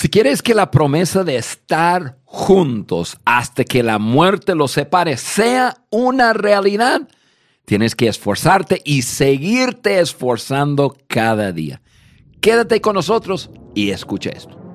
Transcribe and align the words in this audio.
Si 0.00 0.08
quieres 0.08 0.40
que 0.40 0.54
la 0.54 0.70
promesa 0.70 1.24
de 1.24 1.36
estar 1.36 2.16
juntos 2.24 3.18
hasta 3.26 3.64
que 3.64 3.82
la 3.82 3.98
muerte 3.98 4.54
los 4.54 4.70
separe 4.70 5.18
sea 5.18 5.76
una 5.90 6.32
realidad, 6.32 7.06
tienes 7.66 7.94
que 7.94 8.08
esforzarte 8.08 8.80
y 8.82 9.02
seguirte 9.02 10.00
esforzando 10.00 10.96
cada 11.06 11.52
día. 11.52 11.82
Quédate 12.40 12.80
con 12.80 12.94
nosotros 12.94 13.50
y 13.74 13.90
escucha 13.90 14.30
esto. 14.30 14.69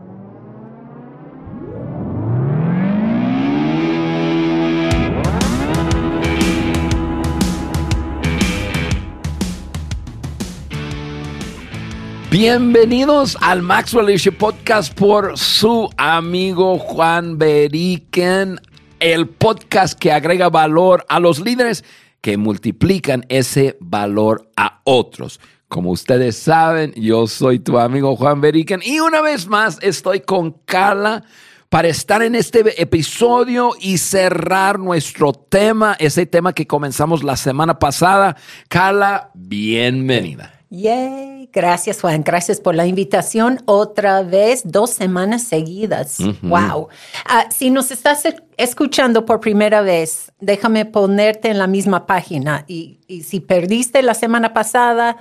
Bienvenidos 12.37 13.37
al 13.39 13.61
Maxwell 13.61 14.07
Leadership 14.07 14.33
Podcast 14.33 14.93
por 14.93 15.37
su 15.37 15.89
amigo 15.95 16.77
Juan 16.77 17.37
Beriken, 17.37 18.59
el 18.99 19.29
podcast 19.29 19.97
que 19.97 20.11
agrega 20.11 20.49
valor 20.49 21.05
a 21.07 21.21
los 21.21 21.39
líderes 21.39 21.85
que 22.19 22.35
multiplican 22.35 23.25
ese 23.29 23.77
valor 23.79 24.51
a 24.57 24.81
otros. 24.83 25.39
Como 25.69 25.91
ustedes 25.91 26.35
saben, 26.35 26.91
yo 26.97 27.25
soy 27.27 27.59
tu 27.59 27.79
amigo 27.79 28.17
Juan 28.17 28.41
Beriken 28.41 28.81
y 28.83 28.99
una 28.99 29.21
vez 29.21 29.47
más 29.47 29.79
estoy 29.81 30.19
con 30.19 30.51
Carla 30.65 31.23
para 31.69 31.87
estar 31.87 32.21
en 32.21 32.35
este 32.35 32.81
episodio 32.81 33.71
y 33.79 33.97
cerrar 33.97 34.77
nuestro 34.77 35.31
tema, 35.31 35.95
ese 35.99 36.25
tema 36.25 36.51
que 36.51 36.67
comenzamos 36.67 37.23
la 37.23 37.37
semana 37.37 37.79
pasada. 37.79 38.35
Carla, 38.67 39.31
bienvenida. 39.35 40.51
Yay, 40.69 41.34
gracias 41.55 42.01
Juan, 42.01 42.21
gracias 42.23 42.59
por 42.59 42.75
la 42.75 42.85
invitación 42.85 43.61
otra 43.65 44.21
vez, 44.21 44.61
dos 44.65 44.89
semanas 44.89 45.43
seguidas. 45.43 46.17
Wow. 46.41 46.89
Ah, 47.25 47.45
si 47.49 47.69
nos 47.69 47.91
estás 47.91 48.23
escuchando 48.57 49.25
por 49.25 49.39
primera 49.39 49.81
vez, 49.81 50.33
déjame 50.39 50.85
ponerte 50.85 51.49
en 51.49 51.57
la 51.57 51.67
misma 51.67 52.05
página 52.05 52.65
y, 52.67 52.99
si 53.23 53.39
perdiste 53.39 54.01
la 54.03 54.13
semana 54.13 54.53
pasada, 54.53 55.17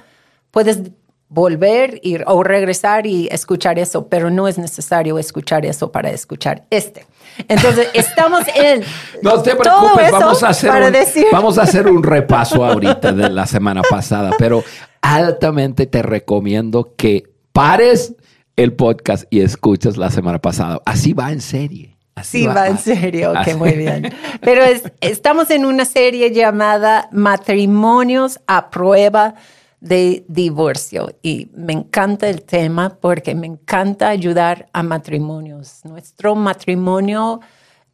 puedes 0.51 0.81
volver 1.29 2.01
ir, 2.03 2.25
o 2.27 2.43
regresar 2.43 3.07
y 3.07 3.29
escuchar 3.31 3.79
eso, 3.79 4.09
pero 4.09 4.31
no 4.31 4.49
es 4.49 4.59
necesario 4.59 5.19
escuchar 5.19 5.65
eso 5.65 5.91
para 5.91 6.11
escuchar 6.11 6.65
este. 6.71 7.07
Entonces, 7.49 7.89
estamos 7.95 8.43
en... 8.55 8.83
No 9.23 9.43
te 9.43 9.55
preocupes, 9.55 10.11
vamos 10.13 10.43
a, 10.43 10.49
hacer 10.49 10.71
un, 10.71 10.93
vamos 11.33 11.59
a 11.59 11.63
hacer 11.63 11.89
un 11.89 12.03
repaso 12.03 12.65
ahorita 12.65 13.13
de 13.13 13.31
la 13.31 13.47
semana 13.47 13.83
pasada, 13.83 14.33
pero 14.39 14.63
altamente 15.05 15.85
te 15.87 16.01
recomiendo 16.01 16.95
que 16.97 17.25
pares 17.53 18.15
el 18.57 18.73
podcast 18.73 19.25
y 19.29 19.41
escuches 19.41 19.99
la 19.99 20.11
semana 20.11 20.41
pasada. 20.41 20.81
Así 20.87 21.13
va 21.13 21.31
en 21.31 21.43
serie. 21.43 21.99
Así 22.15 22.39
sí, 22.39 22.47
va, 22.47 22.69
en 22.69 22.79
serio, 22.79 23.33
ok, 23.33 23.55
muy 23.57 23.73
bien. 23.73 24.15
Pero 24.41 24.63
estamos 25.01 25.51
en 25.51 25.67
una 25.67 25.85
serie 25.85 26.31
llamada 26.31 27.09
Matrimonios 27.13 28.41
a 28.47 28.71
prueba 28.71 29.35
de 29.81 30.25
divorcio 30.29 31.13
y 31.23 31.51
me 31.55 31.75
encanta 31.75 32.31
el 32.31 32.43
tema 32.43 32.97
porque 32.99 33.35
me 33.35 33.47
encanta 33.47 34.09
ayudar 34.09 34.69
a 34.73 34.83
matrimonios. 34.83 35.81
Nuestro 35.85 36.35
matrimonio 36.35 37.41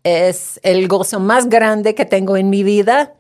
es 0.04 0.60
el 0.62 0.86
gozo 0.86 1.18
más 1.18 1.48
grande 1.48 1.96
que 1.96 2.04
tengo 2.04 2.36
en 2.36 2.50
mi 2.50 2.62
vida 2.62 3.14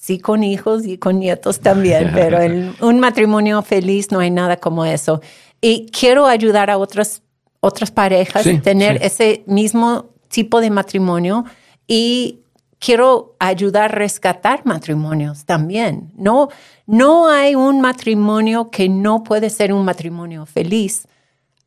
sí 0.00 0.18
con 0.18 0.42
hijos 0.42 0.86
y 0.86 0.98
con 0.98 1.20
nietos 1.20 1.60
también, 1.68 2.10
pero 2.14 2.40
en 2.40 2.74
un 2.80 2.98
matrimonio 2.98 3.62
feliz 3.62 4.10
no 4.10 4.18
hay 4.18 4.30
nada 4.30 4.56
como 4.56 4.84
eso. 4.84 5.20
Y 5.60 5.86
quiero 5.90 6.26
ayudar 6.26 6.70
a 6.70 6.78
otras, 6.78 7.22
otras 7.60 7.90
parejas 7.90 8.46
a 8.46 8.60
tener 8.62 9.02
ese 9.02 9.44
mismo 9.46 10.06
tipo 10.28 10.60
de 10.60 10.70
matrimonio 10.70 11.44
y 11.86 12.40
quiero 12.78 13.36
ayudar 13.38 13.92
a 13.92 13.94
rescatar 13.94 14.62
matrimonios 14.64 15.44
también. 15.44 16.10
No, 16.16 16.48
no 16.86 17.28
hay 17.28 17.54
un 17.54 17.82
matrimonio 17.82 18.70
que 18.70 18.88
no 18.88 19.22
puede 19.22 19.50
ser 19.50 19.72
un 19.72 19.84
matrimonio 19.84 20.46
feliz 20.46 21.06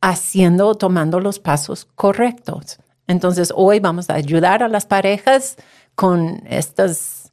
haciendo 0.00 0.68
o 0.68 0.74
tomando 0.74 1.20
los 1.20 1.38
pasos 1.38 1.86
correctos. 1.94 2.78
Entonces, 3.06 3.52
hoy 3.54 3.78
vamos 3.80 4.10
a 4.10 4.14
ayudar 4.14 4.62
a 4.62 4.68
las 4.68 4.86
parejas 4.86 5.56
con 5.94 6.42
estas 6.48 7.23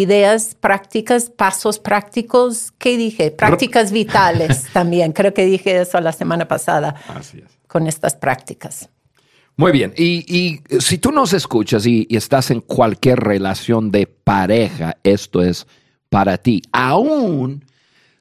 ideas 0.00 0.54
prácticas, 0.58 1.30
pasos 1.30 1.78
prácticos, 1.78 2.72
¿qué 2.78 2.96
dije? 2.96 3.30
Prácticas 3.30 3.92
vitales 3.92 4.64
también. 4.72 5.12
Creo 5.12 5.34
que 5.34 5.44
dije 5.44 5.80
eso 5.80 6.00
la 6.00 6.12
semana 6.12 6.48
pasada 6.48 6.94
Así 7.08 7.38
es. 7.38 7.58
con 7.66 7.86
estas 7.86 8.16
prácticas. 8.16 8.88
Muy 9.56 9.70
bien, 9.70 9.92
y, 9.96 10.60
si 10.80 10.96
tú 10.96 11.12
nos 11.12 11.34
escuchas 11.34 11.86
y, 11.86 12.06
estás 12.10 12.50
en 12.50 12.60
cualquier 12.60 13.20
relación 13.20 13.90
de 13.90 14.06
pareja, 14.06 14.96
esto 15.04 15.42
es 15.42 15.66
para 16.08 16.38
ti, 16.38 16.62
aún 16.72 17.64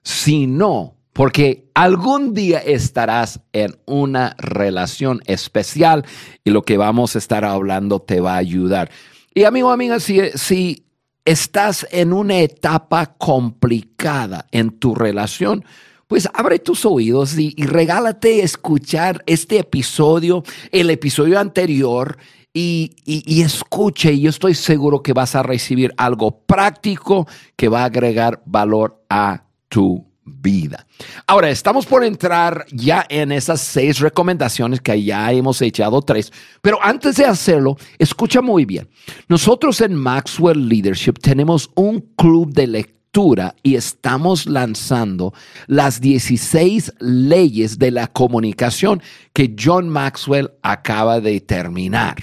si 0.04 0.46
no, 0.46 0.96
porque 1.14 1.70
algún 1.74 2.34
día 2.34 2.60
estarás 2.60 3.40
en 3.54 3.78
una 3.86 4.36
relación 4.40 5.22
especial 5.26 6.06
y 6.44 6.50
lo 6.50 6.64
que 6.64 6.78
vamos 6.78 7.16
a 7.16 7.20
estar 7.20 7.46
hablando 7.46 8.02
te 8.02 8.20
va 8.20 8.34
a 8.34 8.38
ayudar. 8.38 8.92
Y 9.34 9.46
amigo, 9.46 9.72
amiga, 9.72 10.00
si, 10.00 10.20
si 10.36 10.86
estás 11.26 11.88
en 11.92 12.14
una 12.14 12.40
etapa 12.40 13.16
complicada 13.18 14.48
en 14.52 14.72
tu 14.72 14.96
relación, 14.96 15.64
pues 16.08 16.28
abre 16.34 16.60
tus 16.60 16.86
oídos 16.86 17.38
y, 17.38 17.56
regálate 17.58 18.42
escuchar 18.44 19.24
este 19.28 19.60
episodio, 19.60 20.44
el 20.72 20.90
episodio 20.90 21.40
anterior, 21.40 22.18
y, 22.54 22.98
y, 23.06 23.42
escuche, 23.44 24.12
y 24.12 24.22
yo 24.22 24.30
estoy 24.30 24.56
seguro 24.56 25.02
que 25.02 25.14
vas 25.14 25.36
a 25.36 25.44
recibir 25.44 25.94
algo 25.96 26.42
práctico 26.42 27.26
que 27.56 27.70
va 27.70 27.84
a 27.84 27.86
agregar 27.86 28.42
valor 28.46 29.06
a 29.10 29.46
tu 29.70 30.11
vida. 30.24 30.86
Ahora, 31.28 31.50
estamos 31.50 31.86
por 31.86 32.04
entrar 32.04 32.66
ya 32.72 33.06
en 33.10 33.32
esas 33.32 33.62
seis 33.62 34.00
recomendaciones 34.00 34.82
que 34.82 35.04
ya 35.04 35.32
hemos 35.32 35.62
echado 35.62 36.02
tres, 36.02 36.32
pero 36.62 36.80
antes 36.82 37.16
de 37.16 37.26
hacerlo, 37.26 37.78
escucha 37.98 38.42
muy 38.42 38.66
bien. 38.66 38.88
Nosotros 39.28 39.82
en 39.82 39.96
Maxwell 39.96 40.68
Leadership 40.68 41.14
tenemos 41.22 41.70
un 41.76 42.02
club 42.16 42.54
de 42.54 42.68
lectura 42.68 43.56
y 43.64 43.76
estamos 43.76 44.46
lanzando 44.46 45.34
las 45.68 46.00
16 46.00 46.94
leyes 47.00 47.78
de 47.78 47.92
la 47.92 48.08
comunicación 48.08 49.02
que 49.34 49.54
John 49.60 49.90
Maxwell 49.90 50.52
acaba 50.62 51.20
de 51.20 51.42
terminar. 51.42 52.18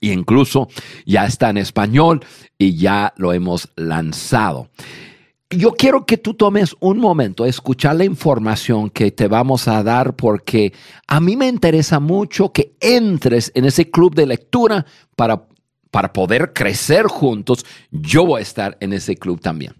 Y 0.00 0.12
incluso 0.12 0.68
ya 1.06 1.24
está 1.24 1.48
en 1.48 1.56
español 1.56 2.24
y 2.58 2.76
ya 2.76 3.14
lo 3.16 3.32
hemos 3.32 3.70
lanzado 3.74 4.68
yo 5.56 5.72
quiero 5.72 6.04
que 6.06 6.18
tú 6.18 6.34
tomes 6.34 6.74
un 6.80 6.98
momento 6.98 7.44
a 7.44 7.48
escuchar 7.48 7.96
la 7.96 8.04
información 8.04 8.90
que 8.90 9.10
te 9.10 9.28
vamos 9.28 9.68
a 9.68 9.82
dar 9.82 10.14
porque 10.14 10.72
a 11.06 11.20
mí 11.20 11.36
me 11.36 11.48
interesa 11.48 12.00
mucho 12.00 12.52
que 12.52 12.74
entres 12.80 13.52
en 13.54 13.64
ese 13.64 13.90
club 13.90 14.14
de 14.14 14.26
lectura 14.26 14.86
para, 15.16 15.46
para 15.90 16.12
poder 16.12 16.52
crecer 16.52 17.06
juntos. 17.06 17.64
Yo 17.90 18.26
voy 18.26 18.40
a 18.40 18.42
estar 18.42 18.76
en 18.80 18.92
ese 18.92 19.16
club 19.16 19.40
también. 19.40 19.74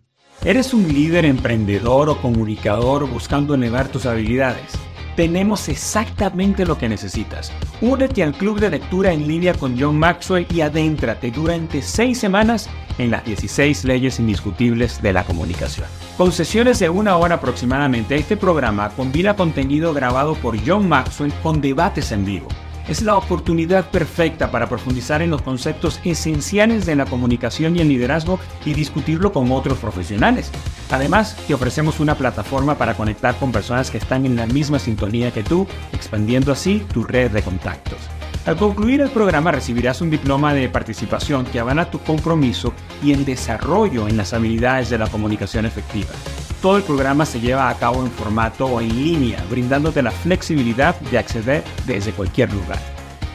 ¿Eres 0.45 0.75
un 0.75 0.87
líder 0.87 1.25
emprendedor 1.25 2.09
o 2.09 2.21
comunicador 2.21 3.09
buscando 3.09 3.55
elevar 3.55 3.89
tus 3.89 4.05
habilidades? 4.05 4.73
Tenemos 5.17 5.69
exactamente 5.69 6.65
lo 6.65 6.79
que 6.79 6.89
necesitas. 6.89 7.53
Únete 7.81 8.23
al 8.23 8.35
club 8.35 8.61
de 8.61 8.71
lectura 8.71 9.13
en 9.13 9.27
línea 9.27 9.55
con 9.55 9.79
John 9.79 9.99
Maxwell 9.99 10.47
y 10.53 10.61
adéntrate 10.61 11.31
durante 11.31 11.83
seis 11.83 12.19
semanas 12.19 12.69
en 12.99 13.11
las 13.11 13.25
16 13.25 13.85
leyes 13.85 14.21
indiscutibles 14.21 15.03
de 15.03 15.13
la 15.13 15.25
comunicación. 15.25 15.87
Con 16.17 16.33
sesiones 16.33 16.79
de 16.79 16.89
una 16.89 17.17
hora 17.17 17.37
aproximadamente, 17.37 18.15
este 18.17 18.37
programa 18.37 18.91
combina 18.91 19.37
contenido 19.37 19.93
grabado 19.93 20.35
por 20.35 20.57
John 20.65 20.89
Maxwell 20.89 21.33
con 21.43 21.61
debates 21.61 22.13
en 22.13 22.25
vivo 22.25 22.49
es 22.89 23.03
la 23.03 23.17
oportunidad 23.17 23.91
perfecta 23.91 24.50
para 24.50 24.69
profundizar 24.69 25.23
en 25.23 25.31
los 25.31 25.43
conceptos 25.43 26.00
esenciales 26.05 26.87
de 26.87 26.97
la 26.97 27.06
comunicación 27.06 27.76
y 27.76 27.81
el 27.81 27.88
liderazgo 27.88 28.38
y 28.64 28.75
discutirlo 28.75 29.32
con 29.32 29.50
otros 29.53 29.79
profesionales. 29.79 30.50
Además, 30.91 31.37
te 31.47 31.55
ofrecemos 31.55 32.00
una 32.00 32.14
plataforma 32.14 32.76
para 32.76 32.94
conectar 32.94 33.37
con 33.37 33.53
personas 33.53 33.91
que 33.91 33.99
están 33.99 34.26
en 34.26 34.37
la 34.37 34.47
misma 34.47 34.79
sintonía 34.79 35.31
que 35.31 35.43
tú, 35.43 35.67
expandiendo 35.93 36.53
así 36.53 36.85
tu 36.93 37.05
red 37.05 37.31
de 37.31 37.43
contactos. 37.43 37.99
Al 38.47 38.56
concluir 38.56 39.00
el 39.00 39.09
programa 39.09 39.53
recibirás 39.53 40.03
un 40.03 40.11
diploma 40.11 40.53
de 40.53 40.69
participación 40.69 41.47
que 41.47 41.61
avala 41.61 41.91
tu 41.91 41.99
compromiso 42.00 42.75
y 43.03 43.12
el 43.12 43.25
desarrollo 43.25 44.06
en 44.06 44.19
las 44.19 44.35
habilidades 44.35 44.91
de 44.91 44.99
la 44.99 45.06
comunicación 45.06 45.64
efectiva. 45.64 46.11
Todo 46.64 46.78
el 46.78 46.82
programa 46.82 47.26
se 47.26 47.40
lleva 47.40 47.69
a 47.69 47.75
cabo 47.76 48.02
en 48.02 48.11
formato 48.11 48.64
o 48.64 48.81
en 48.81 48.88
línea, 48.88 49.44
brindándote 49.50 50.00
la 50.00 50.11
flexibilidad 50.11 50.99
de 50.99 51.19
acceder 51.19 51.62
desde 51.87 52.12
cualquier 52.12 52.50
lugar. 52.55 52.78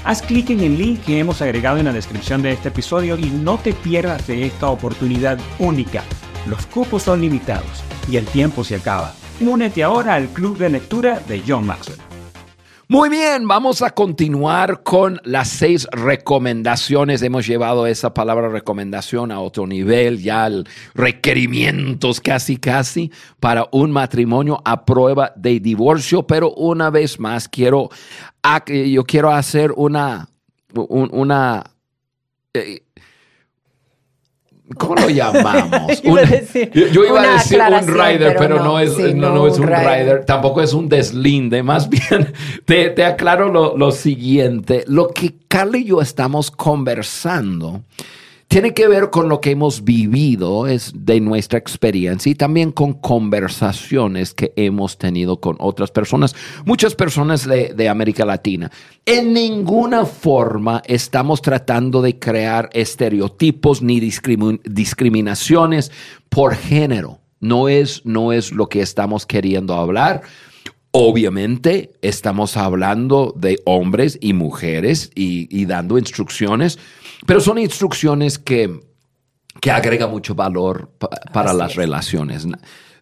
Haz 0.03 0.23
clic 0.23 0.49
en 0.49 0.61
el 0.61 0.79
link 0.79 1.03
que 1.03 1.19
hemos 1.19 1.39
agregado 1.43 1.77
en 1.77 1.85
la 1.85 1.93
descripción 1.93 2.41
de 2.41 2.53
este 2.53 2.69
episodio 2.69 3.19
y 3.19 3.29
no 3.29 3.59
te 3.59 3.73
pierdas 3.73 4.25
de 4.25 4.47
esta 4.47 4.69
oportunidad 4.69 5.37
única. 5.59 6.03
Los 6.47 6.65
cupos 6.65 7.03
son 7.03 7.21
limitados 7.21 7.83
y 8.09 8.17
el 8.17 8.25
tiempo 8.25 8.63
se 8.63 8.77
acaba. 8.77 9.13
Únete 9.39 9.83
ahora 9.83 10.15
al 10.15 10.29
club 10.29 10.57
de 10.57 10.69
lectura 10.69 11.19
de 11.27 11.43
John 11.47 11.67
Maxwell. 11.67 12.08
Muy 12.91 13.09
bien, 13.09 13.47
vamos 13.47 13.83
a 13.83 13.91
continuar 13.91 14.81
con 14.81 15.21
las 15.23 15.49
seis 15.49 15.87
recomendaciones. 15.91 17.21
Hemos 17.21 17.45
llevado 17.45 17.85
esa 17.85 18.15
palabra 18.15 18.49
recomendación 18.49 19.31
a 19.31 19.41
otro 19.41 19.67
nivel, 19.67 20.23
ya 20.23 20.49
requerimientos 20.95 22.19
casi 22.19 22.57
casi 22.57 23.11
para 23.39 23.67
un 23.71 23.91
matrimonio 23.91 24.59
a 24.65 24.85
prueba 24.85 25.31
de 25.35 25.59
divorcio, 25.59 26.25
pero 26.25 26.51
una 26.55 26.89
vez 26.89 27.19
más 27.19 27.47
quiero, 27.47 27.89
yo 28.65 29.03
quiero 29.03 29.29
hacer 29.29 29.71
una, 29.75 30.27
una, 30.73 31.63
eh, 32.55 32.81
¿Cómo 34.77 34.95
lo 34.95 35.09
llamamos? 35.09 36.01
yo, 36.03 37.05
iba 37.05 37.21
a 37.21 37.33
decir 37.33 37.59
un 37.59 37.87
rider, 37.87 38.35
pero, 38.37 38.63
no, 38.63 38.79
es, 38.79 38.97
no, 39.15 39.47
es 39.47 39.57
un 39.57 39.67
rider. 39.67 40.25
Tampoco 40.25 40.61
es 40.61 40.73
un 40.73 40.87
deslinde. 40.87 41.63
Más 41.69 41.89
bien, 41.89 42.33
te, 42.65 42.89
te 42.89 43.05
aclaro 43.05 43.49
lo, 43.49 43.77
lo, 43.77 43.91
siguiente. 43.91 44.83
Lo 44.87 45.09
que 45.09 45.33
Carla 45.47 45.77
y 45.77 45.85
yo 45.85 46.01
estamos 46.01 46.51
conversando 46.51 47.81
tiene 48.49 48.73
que 48.73 48.87
ver 48.87 49.11
con 49.11 49.29
lo 49.29 49.41
que 49.41 49.51
hemos 49.51 49.83
vivido, 49.83 50.65
es 50.65 50.91
de 50.95 51.21
nuestra 51.21 51.59
experiencia 51.59 52.31
y 52.31 52.35
también 52.35 52.71
con 52.71 52.93
conversaciones 52.93 54.33
que 54.33 54.53
hemos 54.55 54.97
tenido 54.97 55.39
con 55.39 55.55
otras 55.59 55.91
personas, 55.91 56.35
muchas 56.65 56.95
personas 56.95 57.47
de, 57.47 57.89
América 57.89 58.25
Latina. 58.25 58.71
En 59.05 59.33
ninguna 59.33 60.03
forma 60.03 60.81
estamos 60.87 61.43
tratando 61.43 62.01
de 62.01 62.17
crear 62.17 62.71
estereotipos 62.73 63.83
ni 63.83 63.99
discriminaciones 63.99 65.91
por 66.29 66.55
género. 66.55 67.19
No 67.39 67.69
es, 67.69 68.03
no 68.03 68.33
es 68.33 68.51
lo 68.51 68.67
que 68.67 68.81
estamos 68.81 69.27
queriendo 69.27 69.75
hablar. 69.75 70.23
Obviamente 70.89 71.91
estamos 72.01 72.57
hablando 72.57 73.31
de 73.37 73.61
hombres 73.65 74.17
y 74.19 74.33
mujeres 74.33 75.11
y 75.13 75.65
dando 75.65 75.99
instrucciones 75.99 76.79
pero 77.29 77.41
son 77.41 77.59
instrucciones 77.59 78.39
que, 78.39 78.79
que 79.61 79.69
agregan 79.69 80.09
mucho 80.09 80.33
valor 80.33 80.89
para 81.31 81.53
las 81.53 81.75
relaciones. 81.75 82.47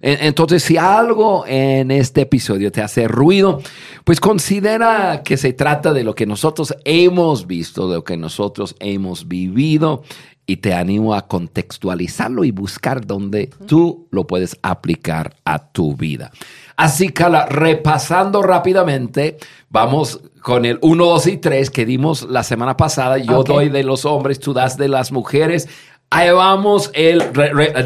Entonces, 0.02 0.64
si 0.64 0.76
algo 0.76 1.46
en 1.48 1.92
este 1.92 2.24
episodio 2.24 2.70
te 2.70 2.82
hace 2.82 3.08
ruido, 3.08 3.62
pues 4.04 4.20
considera 4.20 5.24
que 5.24 5.38
se 5.38 5.54
trata 5.54 5.94
de 5.94 6.04
lo 6.04 6.14
que 6.14 6.26
nosotros 6.26 6.76
hemos 6.84 7.48
visto, 7.48 7.88
de 7.88 7.96
lo 7.96 8.04
que 8.04 8.18
nosotros 8.18 8.76
hemos 8.82 9.30
vivido 9.30 10.04
y 10.46 10.58
te 10.58 10.74
animo 10.74 11.16
a 11.16 11.26
contextualizarlo 11.30 12.44
y 12.44 12.52
buscar 12.52 13.08
dónde 13.08 13.50
tú 13.66 14.10
lo 14.12 14.28
puedes 14.28 14.58
aplicar 14.62 15.38
a 15.46 15.72
tu 15.72 15.96
vida. 15.96 16.32
Así 16.76 17.10
que 17.10 17.26
repasando 17.50 18.44
rápidamente, 18.44 19.38
vamos 19.70 20.20
con 20.48 20.64
el 20.64 20.80
1, 20.82 21.06
2 21.06 21.28
y 21.28 21.38
3 21.40 21.70
que 21.70 21.86
dimos 21.86 22.24
la 22.24 22.42
semana 22.42 22.78
pasada. 22.78 23.18
Yo 23.18 23.44
doy 23.44 23.68
de 23.68 23.84
los 23.84 24.06
hombres, 24.06 24.40
tú 24.40 24.54
das 24.54 24.78
de 24.78 24.88
las 24.88 25.12
mujeres. 25.12 25.68
Ahí 26.10 26.32
vamos, 26.32 26.90
el, 26.94 27.22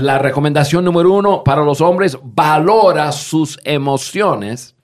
la 0.02 0.20
recomendación 0.20 0.86
número 0.86 1.12
uno 1.12 1.44
para 1.44 1.64
los 1.64 1.82
hombres, 1.82 2.20
valora 2.22 3.14
sus 3.14 3.60
emociones. 3.64 4.76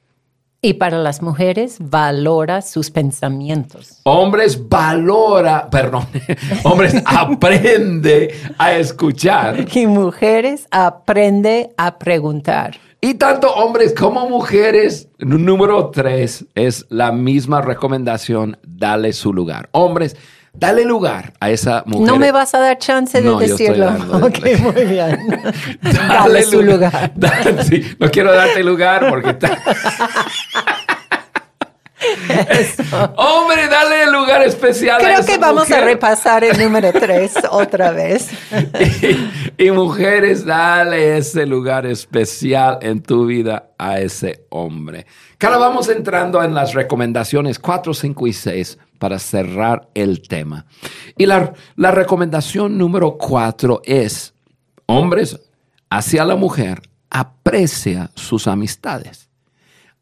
Y 0.59 0.73
para 0.73 0.97
las 0.97 1.21
mujeres, 1.21 1.77
valora 1.79 2.63
sus 2.63 2.89
pensamientos. 2.89 4.01
Hombres, 4.05 4.67
valora, 4.67 5.69
perdón, 5.69 6.07
hombres, 6.63 6.95
aprende 7.05 8.33
a 8.57 8.73
escuchar. 8.73 9.67
Y 9.71 9.85
mujeres, 9.85 10.65
aprende 10.71 11.75
a 11.77 11.99
preguntar. 11.99 12.86
Y 13.07 13.13
tanto 13.13 13.49
hombres 13.53 13.93
como 13.97 14.27
mujeres, 14.27 15.07
número 15.19 15.91
tres, 15.91 16.43
es 16.55 16.85
la 16.89 17.13
misma 17.13 17.61
recomendación, 17.61 18.57
dale 18.67 19.13
su 19.13 19.31
lugar. 19.31 19.69
Hombres, 19.71 20.17
dale 20.53 20.83
lugar 20.83 21.31
a 21.39 21.49
esa 21.49 21.83
mujer. 21.85 22.05
No 22.05 22.17
me 22.17 22.33
vas 22.33 22.53
a 22.53 22.59
dar 22.59 22.77
chance 22.79 23.21
de 23.21 23.33
decirlo. 23.37 23.87
ok, 24.11 24.39
muy 24.59 24.85
bien. 24.87 25.41
dale, 25.81 26.43
su 26.43 26.61
lugar. 26.61 27.13
no 27.99 28.11
quiero 28.11 28.33
darte 28.33 28.61
lugar 28.61 29.07
porque... 29.09 29.37
Hombre, 33.15 33.67
dale 33.67 34.03
el 34.03 34.11
lugar 34.11 34.43
especial. 34.43 34.99
Creo 34.99 35.25
que 35.25 35.37
vamos 35.37 35.69
a 35.71 35.81
repasar 35.81 36.43
el 36.43 36.57
número 36.57 36.91
tres 36.93 37.33
otra 37.51 37.91
vez. 37.91 38.29
y, 39.57 39.71
mujeres, 39.71 40.45
dale 40.45 41.17
ese 41.17 41.45
lugar 41.45 41.85
especial 41.85 42.79
en 42.81 43.01
tu 43.01 43.25
vida 43.25 43.71
a 43.77 43.99
ese 43.99 44.45
hombre. 44.49 45.05
Ahora 45.41 45.57
vamos 45.57 45.89
entrando 45.89 46.43
en 46.43 46.53
las 46.53 46.73
recomendaciones 46.73 47.59
4, 47.59 47.93
5 47.93 48.27
y 48.27 48.33
6 48.33 48.77
para 48.99 49.19
cerrar 49.19 49.87
el 49.93 50.27
tema. 50.27 50.65
Y 51.17 51.25
la, 51.25 51.53
la 51.75 51.91
recomendación 51.91 52.77
número 52.77 53.17
4 53.17 53.81
es, 53.85 54.33
hombres, 54.87 55.39
hacia 55.89 56.25
la 56.25 56.35
mujer, 56.35 56.81
aprecia 57.09 58.09
sus 58.15 58.47
amistades 58.47 59.26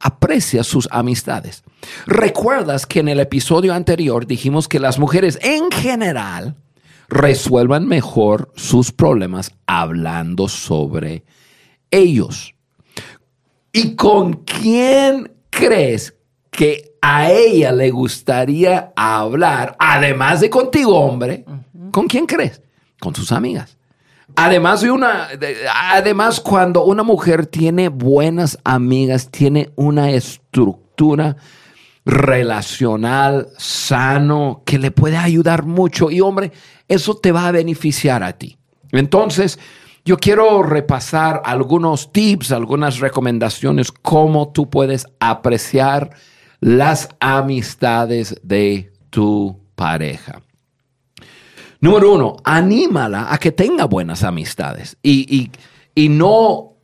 aprecia 0.06 0.64
sus 0.64 0.88
amistades. 0.92 1.64
Recuerdas 2.06 2.86
que 2.86 3.00
en 3.00 3.08
el 3.08 3.20
episodio 3.20 3.74
anterior 3.74 4.28
dijimos 4.28 4.68
que 4.68 4.80
las 4.80 5.00
mujeres 5.00 5.40
en 5.42 5.72
general 5.72 6.56
resuelvan 7.10 7.88
mejor 7.88 8.52
sus 8.56 8.92
problemas 8.92 9.52
hablando 9.66 10.48
sobre 10.48 11.24
ellos. 11.90 12.54
¿Y 13.72 13.96
con 13.96 14.44
quién 14.44 15.34
crees 15.50 16.14
que 16.52 16.94
a 17.02 17.32
ella 17.32 17.72
le 17.72 17.90
gustaría 17.90 18.94
hablar, 18.96 19.76
además 19.80 20.40
de 20.40 20.52
contigo, 20.52 21.00
hombre? 21.00 21.46
¿Con 21.90 22.06
quién 22.06 22.28
crees? 22.28 22.62
Con 23.00 23.16
sus 23.16 23.32
amigas. 23.32 23.76
Además 24.36 24.82
de 24.82 24.92
una, 24.92 25.30
además 25.94 26.40
cuando 26.40 26.84
una 26.84 27.04
mujer 27.04 27.46
tiene 27.46 27.90
buenas 27.90 28.58
amigas, 28.64 29.30
tiene 29.32 29.72
una 29.76 30.12
estructura 30.12 31.38
relacional 32.06 33.48
sano 33.58 34.62
que 34.66 34.78
le 34.78 34.92
puede 34.92 35.18
ayudar 35.18 35.66
mucho 35.66 36.12
y 36.12 36.22
hombre, 36.22 36.52
eso 36.88 37.16
te 37.18 37.32
va 37.32 37.48
a 37.48 37.52
beneficiar 37.52 38.24
a 38.24 38.34
ti. 38.34 38.58
Entonces, 38.92 39.58
yo 40.06 40.18
quiero 40.18 40.62
repasar 40.62 41.42
algunos 41.46 42.12
tips, 42.12 42.52
algunas 42.52 43.00
recomendaciones, 43.00 43.92
cómo 43.92 44.52
tú 44.52 44.70
puedes 44.70 45.08
apreciar 45.20 46.12
las 46.60 47.10
amistades 47.20 48.40
de 48.44 48.94
tu 49.10 49.60
pareja. 49.76 50.42
Número 51.86 52.14
uno, 52.16 52.38
anímala 52.44 53.32
a 53.32 53.38
que 53.38 53.52
tenga 53.52 53.86
buenas 53.86 54.24
amistades 54.24 54.98
y, 55.04 55.52
no, 55.96 56.78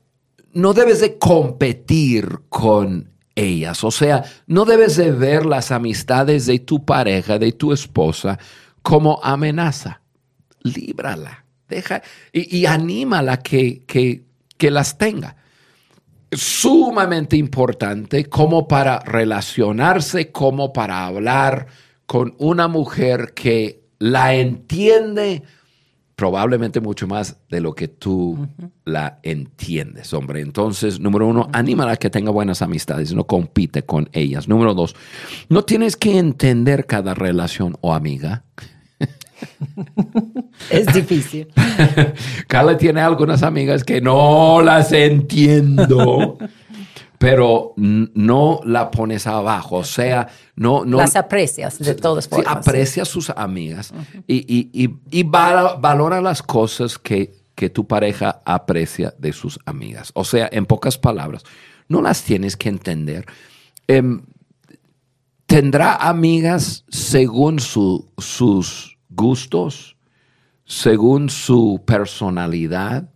no 0.54 0.74
debes 0.74 1.02
de 1.02 1.18
competir 1.18 2.42
con 2.50 3.10
ellas. 3.34 3.84
O 3.84 3.90
sea, 3.90 4.24
no 4.46 4.64
debes 4.64 4.98
de 4.98 5.12
ver 5.12 5.48
las 5.48 5.72
amistades 5.72 6.46
de 6.46 6.60
tu 6.60 6.86
pareja, 6.86 7.40
de 7.40 7.52
tu 7.52 7.74
esposa, 7.74 8.38
como 8.84 9.20
amenaza. 9.24 10.02
Líbrala. 10.62 11.46
Deja 11.68 12.04
y, 12.32 12.60
y 12.60 12.68
anímala 12.68 13.38
que, 13.38 13.84
que, 13.88 14.26
que 14.56 14.70
las 14.70 15.00
tenga. 15.00 15.36
Sumamente 16.32 17.38
importante 17.38 18.26
como 18.26 18.68
para 18.68 19.00
relacionarse, 19.00 20.32
como 20.32 20.72
para 20.72 21.08
hablar 21.08 21.66
con 22.06 22.36
una 22.38 22.68
mujer 22.68 23.34
que 23.34 23.81
la 24.02 24.34
entiende 24.34 25.44
probablemente 26.16 26.82
mucho 26.82 27.08
más 27.08 27.38
de 27.50 27.62
lo 27.62 27.74
que 27.74 27.88
tú 27.88 28.48
la 28.84 29.20
entiendes, 29.24 30.14
hombre. 30.14 30.42
Entonces, 30.42 31.00
número 31.00 31.28
uno, 31.28 31.50
anímala 31.54 31.94
a 31.94 31.98
que 31.98 32.10
tenga 32.10 32.32
buenas 32.32 32.62
amistades, 32.62 33.14
no 33.14 33.26
compite 33.26 33.84
con 33.84 34.10
ellas. 34.12 34.48
Número 34.48 34.74
dos, 34.74 34.96
no 35.50 35.64
tienes 35.64 35.96
que 35.96 36.18
entender 36.18 36.86
cada 36.86 37.14
relación 37.14 37.78
o 37.82 37.94
amiga. 37.94 38.44
es 40.70 40.94
difícil. 40.94 41.48
Carla 42.48 42.78
tiene 42.78 43.02
algunas 43.02 43.44
amigas 43.44 43.84
que 43.84 44.02
no 44.02 44.62
las 44.62 44.92
entiendo. 44.92 46.38
pero 47.22 47.76
no 47.78 48.62
la 48.66 48.90
pones 48.90 49.28
abajo, 49.28 49.76
o 49.76 49.84
sea, 49.84 50.28
no... 50.56 50.84
no 50.86 50.98
Las 50.98 51.16
aprecias 51.16 51.78
de 51.78 51.94
todas 51.94 52.28
formas. 52.28 52.48
Sí, 52.52 52.60
aprecia 52.60 53.04
a 53.04 53.06
sus 53.06 53.30
amigas 53.30 53.94
y, 54.26 55.24
valora 55.28 56.20
las 56.20 56.42
cosas 56.42 56.98
que, 56.98 57.40
tu 57.72 57.86
pareja 57.86 58.42
aprecia 58.44 59.14
de 59.20 59.34
sus 59.34 59.60
amigas. 59.68 60.10
O 60.16 60.24
sea, 60.24 60.50
en 60.52 60.66
pocas 60.66 60.98
palabras, 60.98 61.44
no 61.88 62.02
las 62.02 62.24
tienes 62.24 62.58
que 62.58 62.70
entender. 62.70 63.28
Em, 63.86 64.24
tendrá 65.46 65.98
amigas 65.98 66.86
según 66.90 67.60
sus 67.60 68.98
gustos, 69.12 69.96
según 70.66 71.30
su 71.30 71.84
personalidad 71.86 73.12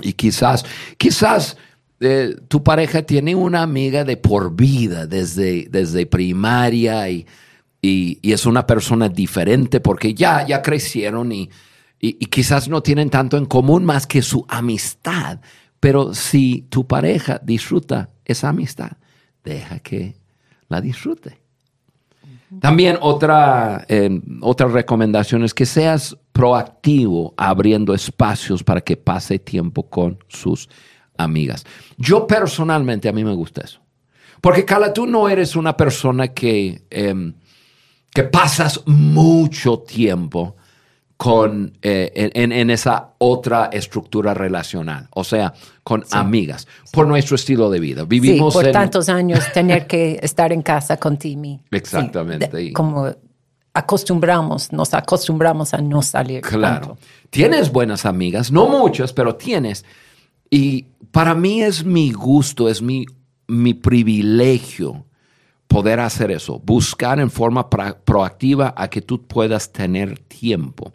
y 0.00 0.14
quizás, 0.14 0.64
quizás 0.96 1.58
eh, 2.00 2.34
tu 2.48 2.62
pareja 2.62 3.02
tiene 3.02 3.34
una 3.34 3.62
amiga 3.62 4.04
de 4.04 4.16
por 4.16 4.56
vida 4.56 5.06
desde, 5.06 5.68
desde 5.70 6.06
primaria 6.06 7.10
y, 7.10 7.26
y, 7.82 8.18
es 8.22 8.46
una 8.46 8.66
persona 8.66 9.10
diferente 9.10 9.80
porque 9.80 10.14
ya, 10.14 10.46
ya 10.46 10.62
crecieron 10.62 11.30
y, 11.30 11.50
y, 11.98 12.14
quizás 12.26 12.68
no 12.68 12.82
tienen 12.82 13.10
tanto 13.10 13.36
en 13.36 13.44
común 13.44 13.84
más 13.84 14.06
que 14.06 14.22
su 14.22 14.46
amistad. 14.48 15.40
Pero 15.78 16.14
si 16.14 16.66
tu 16.70 16.86
pareja 16.86 17.38
disfruta 17.42 18.08
esa 18.24 18.48
amistad, 18.48 18.92
deja 19.44 19.78
que 19.80 20.16
la 20.68 20.80
disfrute. 20.80 21.38
También 22.60 22.96
otra, 23.00 23.84
eh, 23.88 24.20
otra 24.40 24.68
recomendación 24.68 25.44
es 25.44 25.52
que 25.52 25.66
seas 25.66 26.16
proactivo 26.32 27.34
abriendo 27.36 27.94
espacios 27.94 28.64
para 28.64 28.80
que 28.80 28.96
pase 28.96 29.38
tiempo 29.38 29.88
con 29.88 30.18
sus 30.28 30.68
amigas. 31.22 31.64
Yo 31.96 32.26
personalmente, 32.26 33.08
a 33.08 33.12
mí 33.12 33.24
me 33.24 33.34
gusta 33.34 33.62
eso. 33.62 33.80
Porque, 34.40 34.64
Carla, 34.64 34.92
tú 34.92 35.06
no 35.06 35.28
eres 35.28 35.56
una 35.56 35.76
persona 35.76 36.28
que, 36.28 36.82
em, 36.90 37.34
que 38.12 38.24
pasas 38.24 38.80
mucho 38.86 39.80
tiempo 39.80 40.56
con, 41.20 41.76
eh, 41.82 42.30
en, 42.34 42.70
esa 42.70 43.10
otra 43.18 43.68
estructura 43.70 44.32
relacional, 44.32 45.06
o 45.10 45.22
sea, 45.22 45.52
con 45.84 46.02
amigas, 46.12 46.66
por 46.92 47.06
nuestro 47.06 47.36
estilo 47.36 47.68
de 47.68 47.78
vida. 47.78 48.04
Vivimos 48.04 48.54
por 48.54 48.70
tantos 48.70 49.10
años 49.10 49.52
tener 49.52 49.86
que 49.86 50.18
estar 50.22 50.50
en 50.50 50.62
casa 50.62 50.96
con 50.96 51.18
Timmy. 51.18 51.60
Exactamente. 51.70 52.72
como 52.72 53.14
acostumbramos, 53.74 54.72
nos 54.72 54.94
acostumbramos 54.94 55.74
a 55.74 55.82
no 55.82 56.00
salir. 56.00 56.40
Claro. 56.40 56.96
Tienes 57.28 57.70
buenas 57.70 58.06
amigas, 58.06 58.50
no 58.50 58.66
muchas, 58.66 59.12
pero 59.12 59.34
tienes. 59.36 59.84
Y 60.50 60.86
para 61.12 61.34
mí 61.34 61.62
es 61.62 61.84
mi 61.84 62.12
gusto, 62.12 62.68
es 62.68 62.82
mi, 62.82 63.06
mi 63.46 63.74
privilegio 63.74 65.06
poder 65.68 66.00
hacer 66.00 66.32
eso, 66.32 66.58
buscar 66.58 67.20
en 67.20 67.30
forma 67.30 67.70
proactiva 67.70 68.74
a 68.76 68.90
que 68.90 69.00
tú 69.00 69.26
puedas 69.26 69.70
tener 69.70 70.18
tiempo. 70.18 70.92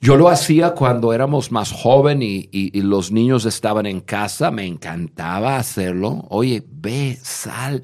Yo 0.00 0.16
lo 0.16 0.28
hacía 0.28 0.72
cuando 0.72 1.12
éramos 1.12 1.52
más 1.52 1.70
joven 1.70 2.20
y, 2.22 2.70
los 2.80 3.12
niños 3.12 3.44
estaban 3.44 3.86
en 3.86 4.00
casa, 4.00 4.50
me 4.50 4.66
encantaba 4.66 5.56
hacerlo. 5.56 6.26
Oye, 6.30 6.62
ve, 6.66 7.18
sal, 7.22 7.82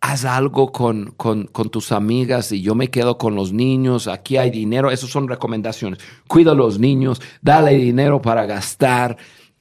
haz 0.00 0.24
algo 0.24 0.70
con, 0.70 1.12
con, 1.16 1.46
tus 1.48 1.92
amigas 1.92 2.52
y 2.52 2.60
yo 2.62 2.74
me 2.74 2.90
quedo 2.90 3.18
con 3.18 3.34
los 3.34 3.52
niños, 3.52 4.06
aquí 4.06 4.36
hay 4.36 4.50
dinero, 4.50 4.90
esas 4.90 5.10
son 5.10 5.28
recomendaciones. 5.28 5.98
Cuida 6.28 6.52
a 6.52 6.56
los 6.56 6.78
niños, 6.78 7.20
dale 7.40 7.74
dinero 7.74 8.20
para 8.20 8.46
gastar 8.46 9.16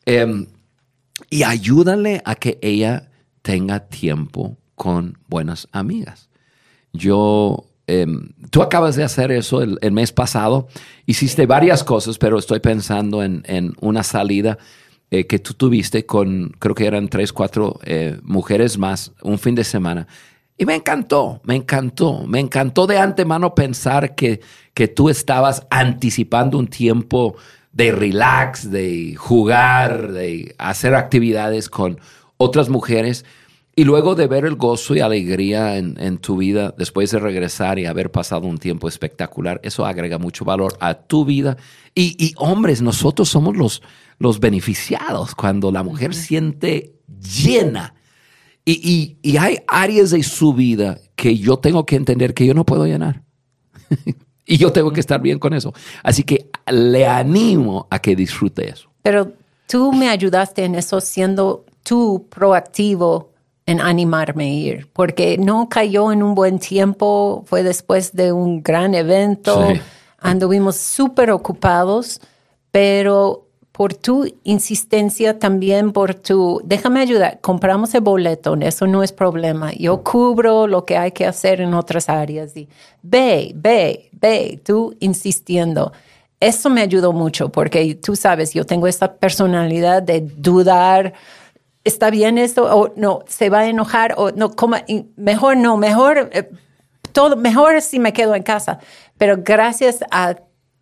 em, 0.06 0.48
y 1.30 1.44
ayúdale 1.44 2.22
a 2.26 2.36
que 2.36 2.60
ella 2.62 3.10
tenga 3.42 3.88
tiempo 3.88 4.58
con 4.76 5.18
buenas 5.28 5.68
amigas. 5.72 6.30
Yo, 6.94 7.66
em, 7.88 8.30
tú 8.50 8.62
acabas 8.62 8.96
de 8.96 9.04
hacer 9.04 9.32
eso 9.32 9.62
el, 9.62 9.92
mes 9.92 10.12
pasado, 10.12 10.68
hiciste 11.06 11.46
varias 11.46 11.84
cosas, 11.84 12.18
pero 12.18 12.38
estoy 12.38 12.60
pensando 12.60 13.24
en, 13.24 13.44
una 13.82 14.04
salida 14.04 14.58
eh, 15.12 15.28
que 15.28 15.40
tú 15.40 15.54
tuviste 15.54 16.06
con, 16.06 16.56
creo 16.60 16.76
que 16.76 16.86
eran 16.86 17.08
tres, 17.08 17.34
cuatro 17.34 17.80
eh, 17.84 18.20
mujeres 18.24 18.78
más, 18.78 19.12
un 19.22 19.38
fin 19.38 19.56
de 19.56 19.64
semana. 19.64 20.08
Y 20.58 20.66
me 20.66 20.76
encantó, 20.76 21.42
me 21.44 21.56
encantó, 21.56 22.26
me 22.28 22.40
encantó 22.40 22.86
de 22.86 22.98
antemano 23.00 23.56
pensar 23.56 24.16
que, 24.16 24.40
que 24.74 24.88
tú 24.88 25.10
estabas 25.10 25.66
anticipando 25.70 26.60
un 26.60 26.68
tiempo 26.68 27.36
de 27.74 27.92
relax, 27.92 28.72
de 28.72 29.16
jugar, 29.16 30.12
de 30.14 30.56
hacer 30.58 30.96
actividades 30.96 31.70
con 31.70 32.00
otras 32.38 32.70
mujeres. 32.70 33.26
Y 33.76 33.84
luego 33.86 34.14
de 34.14 34.28
ver 34.28 34.46
el 34.46 34.56
gozo 34.56 34.96
y 34.96 35.00
alegría 35.00 35.78
en, 35.78 36.18
tu 36.20 36.38
vida 36.38 36.76
después 36.78 37.10
de 37.10 37.20
regresar 37.20 37.80
y 37.80 37.88
haber 37.88 38.12
pasado 38.12 38.48
un 38.48 38.60
tiempo 38.60 38.88
espectacular, 38.88 39.60
eso 39.64 39.86
agrega 39.86 40.20
mucho 40.20 40.46
valor 40.46 40.78
a 40.80 40.94
tu 40.94 41.26
vida. 41.26 41.58
Y, 41.96 42.34
hombres, 42.38 42.84
nosotros 42.84 43.30
somos 43.30 43.58
los, 43.58 43.82
los 44.20 44.40
beneficiados 44.40 45.34
cuando 45.34 45.72
la 45.72 45.82
mujer 45.82 46.14
siente 46.14 46.94
llena 47.20 47.96
y, 48.66 49.38
hay 49.38 49.58
áreas 49.68 50.12
de 50.12 50.24
su 50.24 50.54
vida 50.54 51.00
que 51.16 51.38
yo 51.38 51.58
tengo 51.58 51.86
que 51.86 51.96
entender 51.96 52.34
que 52.34 52.46
yo 52.46 52.54
no 52.54 52.66
puedo 52.66 52.86
llenar. 52.86 53.24
y 54.46 54.58
yo 54.58 54.72
tengo 54.72 54.92
que 54.92 55.00
estar 55.00 55.22
bien 55.22 55.40
con 55.40 55.54
eso. 55.54 55.74
Así 56.04 56.24
que 56.24 56.50
le 56.72 57.08
animo 57.08 57.88
a 57.90 58.00
que 58.00 58.16
disfrute 58.16 58.70
eso. 58.70 58.90
Pero 59.02 59.34
tú 59.68 59.94
me 59.94 60.10
ayudaste 60.10 60.66
en 60.66 60.76
eso 60.76 61.02
siendo 61.02 61.66
tú 61.84 62.28
proactivo 62.30 63.30
en 63.66 63.80
animarme 63.80 64.46
a 64.46 64.50
ir, 64.50 64.90
porque 64.92 65.38
no 65.38 65.70
cayó 65.70 66.12
en 66.12 66.22
un 66.22 66.36
buen 66.36 66.60
tiempo, 66.60 67.44
fue 67.46 67.64
después 67.64 68.14
de 68.14 68.34
un 68.34 68.62
gran 68.62 68.94
evento, 68.94 69.70
anduvimos 70.20 70.76
súper 70.76 71.32
ocupados, 71.32 72.20
pero 72.72 73.48
por 73.74 73.96
tu 73.96 74.32
insistencia 74.44 75.40
también, 75.40 75.94
por 75.94 76.14
tu, 76.14 76.62
déjame 76.64 77.02
ayudar, 77.02 77.40
compramos 77.42 77.94
el 77.96 78.02
boleto, 78.02 78.56
eso 78.62 78.86
no 78.86 79.02
es 79.02 79.12
problema. 79.12 79.74
Yo 79.74 80.04
cubro 80.04 80.68
lo 80.68 80.86
que 80.86 80.96
hay 80.96 81.12
que 81.12 81.26
hacer 81.26 81.60
en 81.60 81.74
otras 81.74 82.08
áreas. 82.08 82.56
Y 82.56 82.70
ve, 83.02 83.52
ve, 83.56 84.12
ve, 84.12 84.62
tú 84.64 84.96
insistiendo. 85.00 85.92
Eso 86.40 86.70
me 86.70 86.82
ayudó 86.82 87.14
mucho 87.14 87.50
porque 87.50 87.96
tú 87.96 88.16
sabes, 88.16 88.54
yo 88.54 88.64
tengo 88.64 88.86
esta 88.86 89.16
personalidad 89.16 90.04
de 90.04 90.22
dudar. 90.22 91.14
¿Está 91.84 92.12
bien 92.12 92.38
esto? 92.38 92.66
O 92.78 92.94
no, 92.96 93.24
se 93.28 93.50
va 93.50 93.62
a 93.62 93.68
enojar 93.68 94.14
o 94.18 94.30
no, 94.30 94.52
como, 94.52 94.78
mejor 95.16 95.58
no, 95.58 95.78
mejor, 95.78 96.30
eh, 96.32 96.48
todo, 97.12 97.38
mejor 97.38 97.82
si 97.82 97.98
me 97.98 98.14
quedo 98.14 98.36
en 98.36 98.44
casa. 98.44 98.78
Pero 99.18 99.38
gracias 99.40 100.04
a 100.12 100.36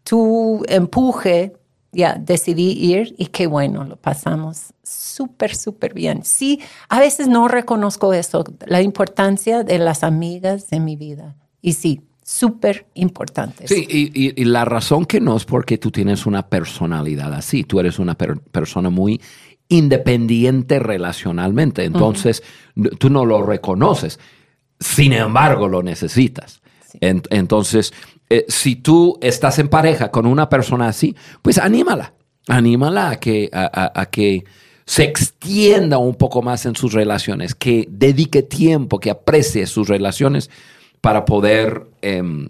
tu 0.04 0.66
empuje, 0.68 1.54
ya 1.92 2.16
decidí 2.16 2.72
ir 2.72 3.16
y 3.18 3.28
qué 3.28 3.48
bueno, 3.48 3.84
lo 3.84 3.98
pasamos 3.98 4.74
súper, 4.84 5.56
súper 5.56 5.94
bien. 5.94 6.24
Sí, 6.24 6.60
a 6.90 7.00
veces 7.00 7.28
no 7.28 7.48
reconozco 7.48 8.14
eso, 8.14 8.44
la 8.66 8.82
importancia 8.82 9.64
de 9.64 9.80
las 9.80 10.04
amigas 10.04 10.70
de 10.70 10.80
mi 10.80 10.96
vida. 10.96 11.36
Y 11.62 11.74
sí, 11.74 12.02
súper 12.24 12.86
importante. 12.94 13.68
Sí, 13.68 13.86
y, 13.90 14.44
la 14.46 14.66
razón 14.66 15.06
que 15.06 15.20
no 15.20 15.36
es 15.36 15.46
porque 15.46 15.78
tú 15.78 15.92
tienes 15.92 16.26
una 16.26 16.48
personalidad 16.48 17.34
así, 17.34 17.64
tú 17.64 17.80
eres 17.80 18.00
una 18.00 18.16
persona 18.16 18.90
muy 18.90 19.22
independiente 19.68 20.80
relacionalmente, 20.80 21.84
entonces 21.86 22.44
tú 23.00 23.10
no 23.10 23.26
lo 23.26 23.42
reconoces, 23.44 24.20
sin 24.80 25.14
embargo 25.14 25.68
lo 25.68 25.84
necesitas. 25.84 26.62
entonces, 27.00 27.94
eh, 28.34 28.46
si 28.48 28.78
tú 28.78 29.20
estás 29.20 29.60
en 29.60 29.68
pareja 29.68 30.10
con 30.10 30.26
una 30.26 30.48
persona 30.48 30.88
así, 30.88 31.14
pues 31.42 31.58
anímala, 31.58 32.14
anímala 32.48 33.10
a 33.10 33.20
que, 33.20 33.50
a, 33.52 34.06
que 34.06 34.46
se 34.86 35.04
extienda 35.04 35.98
un 35.98 36.16
poco 36.16 36.42
más 36.42 36.66
en 36.66 36.78
sus 36.78 36.94
relaciones, 36.94 37.56
que 37.56 37.86
dedique 37.90 38.42
tiempo, 38.42 39.02
que 39.02 39.10
aprecie 39.10 39.66
sus 39.66 39.90
relaciones 39.90 40.50
para 41.02 41.26
poder 41.26 41.88
em, 42.02 42.48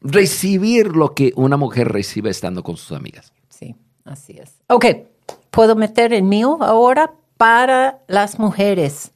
recibir 0.00 0.94
lo 0.94 1.16
que 1.16 1.32
una 1.34 1.56
mujer 1.56 1.88
recibe 1.88 2.30
estando 2.30 2.62
con 2.62 2.76
sus 2.76 2.96
amigas. 2.96 3.32
Sí, 3.48 3.74
así 4.04 4.38
es. 4.38 4.52
Ok, 4.68 4.86
puedo 5.50 5.74
meter 5.74 6.12
el 6.12 6.22
mío 6.22 6.58
ahora 6.60 7.12
para 7.36 8.04
las 8.06 8.38
mujeres. 8.38 9.10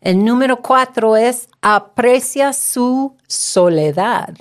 El 0.00 0.24
número 0.24 0.62
cuatro 0.62 1.16
es 1.16 1.48
aprecia 1.60 2.52
su 2.52 3.16
soledad. 3.26 4.36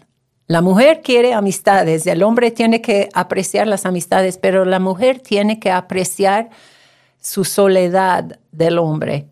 La 0.51 0.61
mujer 0.61 0.99
quiere 1.01 1.33
amistades, 1.33 2.05
el 2.05 2.23
hombre 2.23 2.51
tiene 2.51 2.81
que 2.81 3.07
apreciar 3.13 3.67
las 3.67 3.85
amistades, 3.85 4.37
pero 4.37 4.65
la 4.65 4.81
mujer 4.81 5.21
tiene 5.21 5.61
que 5.61 5.71
apreciar 5.71 6.49
su 7.21 7.45
soledad 7.45 8.37
del 8.51 8.77
hombre. 8.77 9.27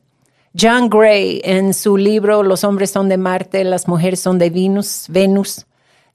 John 0.58 0.90
Gray, 0.90 1.42
en 1.44 1.74
su 1.74 1.98
libro 1.98 2.42
Los 2.42 2.64
hombres 2.64 2.92
son 2.92 3.10
de 3.10 3.18
Marte, 3.18 3.66
las 3.66 3.86
mujeres 3.90 4.22
son 4.22 4.40
de 4.40 4.50
Venus, 4.50 5.08
Venus, 5.10 5.66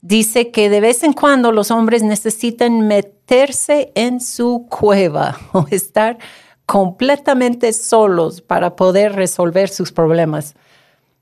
dice 0.01 0.49
que 0.49 0.71
de 0.71 0.81
vez 0.81 1.03
en 1.03 1.13
cuando 1.13 1.51
los 1.51 1.69
hombres 1.69 2.01
necesitan 2.01 2.87
meterse 2.87 3.91
en 3.93 4.19
su 4.19 4.65
cueva 4.67 5.37
o 5.51 5.67
estar 5.69 6.17
completamente 6.65 7.73
solos 7.73 8.41
para 8.41 8.75
poder 8.75 9.13
resolver 9.13 9.69
sus 9.69 9.91
problemas. 9.91 10.55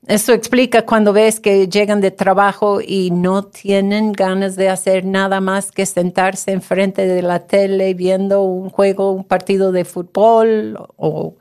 Eso 0.08 0.34
explica 0.34 0.86
cuando 0.86 1.14
ves 1.14 1.40
que 1.40 1.70
llegan 1.70 2.02
de 2.02 2.12
trabajo 2.12 2.82
y 2.82 3.10
no 3.12 3.44
tienen 3.44 4.12
ganas 4.12 4.58
de 4.58 4.68
hacer 4.68 5.06
nada 5.06 5.40
más 5.40 5.72
que 5.72 5.86
sentarse 5.86 6.52
enfrente 6.52 7.08
de 7.08 7.22
la 7.22 7.48
tele 7.48 7.94
viendo 7.94 8.42
un 8.44 8.70
juego, 8.70 9.12
un 9.12 9.24
partido 9.24 9.72
de 9.72 9.86
fútbol 9.86 10.78
o, 10.98 11.36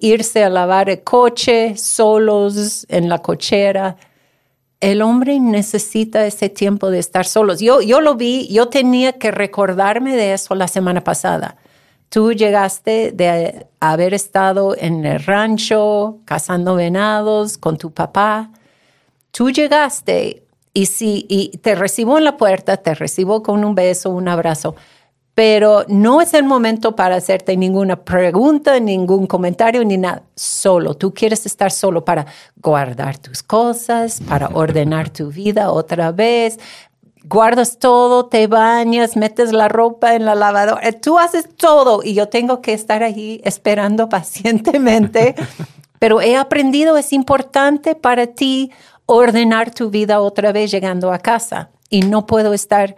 irse 0.00 0.42
a 0.42 0.48
lavar 0.48 0.90
el 0.90 1.04
coche 1.04 1.76
solos 1.76 2.86
en 2.88 3.08
la 3.08 3.18
cochera. 3.18 3.96
El 4.80 5.02
hombre 5.02 5.38
necesita 5.38 6.26
ese 6.26 6.48
tiempo 6.48 6.90
de 6.90 6.98
estar 6.98 7.26
solos. 7.26 7.60
Yo, 7.60 7.82
yo 7.82 8.00
lo 8.00 8.16
vi, 8.16 8.48
yo 8.48 8.68
tenía 8.68 9.12
que 9.12 9.30
recordarme 9.30 10.16
de 10.16 10.32
eso 10.32 10.54
la 10.56 10.66
semana 10.66 11.04
pasada 11.04 11.56
Tú 12.10 12.32
llegaste 12.32 13.12
de 13.12 13.66
haber 13.78 14.14
estado 14.14 14.76
en 14.76 15.06
el 15.06 15.24
rancho 15.24 16.18
cazando 16.24 16.74
venados 16.74 17.56
con 17.56 17.78
tu 17.78 17.92
papá. 17.92 18.50
Tú 19.30 19.52
llegaste 19.52 20.42
y 20.74 20.86
si 20.86 21.24
y 21.28 21.56
te 21.58 21.76
recibo 21.76 22.18
en 22.18 22.24
la 22.24 22.36
puerta, 22.36 22.78
te 22.78 22.96
recibo 22.96 23.44
con 23.44 23.64
un 23.64 23.76
beso, 23.76 24.10
un 24.10 24.26
abrazo, 24.26 24.74
pero 25.36 25.84
no 25.86 26.20
es 26.20 26.34
el 26.34 26.42
momento 26.42 26.96
para 26.96 27.14
hacerte 27.14 27.56
ninguna 27.56 28.04
pregunta, 28.04 28.80
ningún 28.80 29.28
comentario, 29.28 29.84
ni 29.84 29.96
nada. 29.96 30.24
Solo, 30.34 30.94
tú 30.94 31.14
quieres 31.14 31.46
estar 31.46 31.70
solo 31.70 32.04
para 32.04 32.26
guardar 32.56 33.18
tus 33.18 33.44
cosas, 33.44 34.20
para 34.28 34.48
ordenar 34.48 35.10
tu 35.10 35.28
vida 35.28 35.70
otra 35.70 36.10
vez. 36.10 36.58
Guardas 37.24 37.78
todo, 37.78 38.26
te 38.26 38.46
bañas, 38.46 39.16
metes 39.16 39.52
la 39.52 39.68
ropa 39.68 40.14
en 40.14 40.24
la 40.24 40.34
lavadora, 40.34 40.92
tú 40.92 41.18
haces 41.18 41.54
todo 41.54 42.00
y 42.02 42.14
yo 42.14 42.28
tengo 42.28 42.62
que 42.62 42.72
estar 42.72 43.02
ahí 43.02 43.40
esperando 43.44 44.08
pacientemente. 44.08 45.34
Pero 45.98 46.22
he 46.22 46.36
aprendido, 46.36 46.96
es 46.96 47.12
importante 47.12 47.94
para 47.94 48.26
ti 48.28 48.70
ordenar 49.04 49.70
tu 49.70 49.90
vida 49.90 50.20
otra 50.20 50.52
vez 50.52 50.70
llegando 50.70 51.12
a 51.12 51.18
casa 51.18 51.70
y 51.90 52.02
no 52.02 52.24
puedo 52.26 52.54
estar 52.54 52.96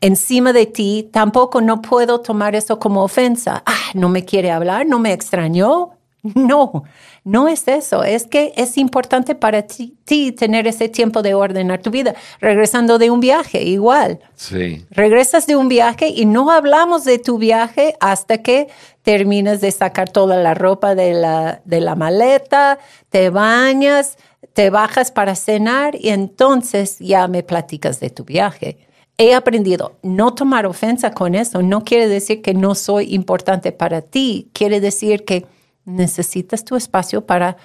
encima 0.00 0.52
de 0.52 0.66
ti, 0.66 1.08
tampoco 1.12 1.60
no 1.60 1.82
puedo 1.82 2.20
tomar 2.20 2.54
eso 2.54 2.78
como 2.78 3.02
ofensa. 3.02 3.62
Ah, 3.66 3.90
no 3.94 4.08
me 4.08 4.24
quiere 4.24 4.50
hablar, 4.50 4.86
no 4.86 4.98
me 4.98 5.12
extrañó. 5.12 5.97
No, 6.48 6.84
no 7.24 7.48
es 7.48 7.68
eso. 7.68 8.04
Es 8.04 8.26
que 8.26 8.52
es 8.56 8.78
importante 8.78 9.34
para 9.34 9.62
ti, 9.62 9.96
tener 10.32 10.66
ese 10.66 10.88
tiempo 10.88 11.22
de 11.22 11.34
ordenar 11.34 11.80
tu 11.80 11.90
vida. 11.90 12.14
Regresando 12.40 12.98
de 12.98 13.10
un 13.10 13.20
viaje, 13.20 13.62
igual. 13.62 14.20
Sí. 14.34 14.86
Regresas 14.90 15.46
de 15.46 15.56
un 15.56 15.68
viaje 15.68 16.08
y 16.08 16.24
no 16.24 16.50
hablamos 16.50 17.04
de 17.04 17.18
tu 17.18 17.38
viaje 17.38 17.94
hasta 18.00 18.38
que 18.38 18.68
terminas 19.02 19.60
de 19.60 19.70
sacar 19.70 20.10
toda 20.10 20.36
la 20.36 20.54
ropa 20.54 20.94
de 20.94 21.12
la, 21.12 21.60
de 21.64 21.80
la 21.80 21.94
maleta, 21.94 22.78
te 23.10 23.30
bañas, 23.30 24.18
te 24.52 24.70
bajas 24.70 25.10
para 25.10 25.34
cenar 25.34 25.94
y 25.94 26.10
entonces 26.10 26.98
ya 26.98 27.28
me 27.28 27.42
platicas 27.42 28.00
de 28.00 28.10
tu 28.10 28.24
viaje 28.24 28.88
he 29.18 29.34
aprendido 29.34 29.96
no 30.02 30.32
tomar 30.34 30.64
ofensa 30.64 31.10
con 31.10 31.34
eso. 31.34 31.60
No 31.60 31.84
quiere 31.84 32.08
decir 32.08 32.40
que 32.40 32.54
no 32.54 32.74
soy 32.76 33.14
importante 33.14 33.72
para 33.72 34.00
ti. 34.00 34.48
Quiere 34.52 34.80
decir 34.80 35.24
que 35.24 35.44
necesitas 35.88 36.64
tu 36.64 36.76
espacio 36.76 37.24
para 37.26 37.56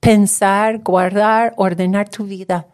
pensar, 0.00 0.78
guardar, 0.78 1.52
ordenar 1.56 2.08
tu 2.08 2.24
vida 2.24 2.66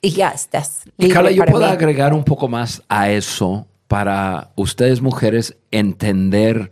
y 0.00 0.10
ya 0.10 0.30
estás. 0.30 0.82
Y 0.98 1.08
Carla, 1.08 1.30
yo 1.30 1.44
puedo 1.44 1.64
agregar 1.64 2.12
un 2.12 2.24
poco 2.24 2.48
más 2.48 2.82
a 2.88 3.10
eso 3.10 3.66
para 3.88 4.50
ustedes 4.56 5.00
mujeres 5.00 5.56
entender 5.70 6.70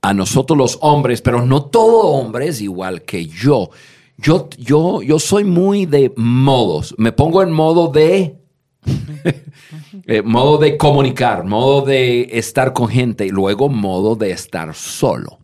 a 0.00 0.14
nosotros 0.14 0.56
los 0.56 0.78
hombres, 0.80 1.22
pero 1.22 1.44
no 1.44 1.64
todo 1.64 2.08
hombre 2.08 2.48
es 2.48 2.60
igual 2.60 3.02
que 3.02 3.26
yo. 3.26 3.70
Yo, 4.16 4.48
yo, 4.58 5.02
yo 5.02 5.18
soy 5.18 5.44
muy 5.44 5.86
de 5.86 6.12
modos. 6.16 6.94
Me 6.98 7.12
pongo 7.12 7.42
en 7.42 7.52
modo 7.52 7.88
de 7.88 8.36
eh, 10.06 10.22
modo 10.22 10.58
de 10.58 10.76
comunicar, 10.76 11.44
modo 11.44 11.82
de 11.82 12.28
estar 12.32 12.72
con 12.72 12.88
gente 12.88 13.26
y 13.26 13.30
luego 13.30 13.68
modo 13.68 14.16
de 14.16 14.32
estar 14.32 14.74
solo. 14.74 15.41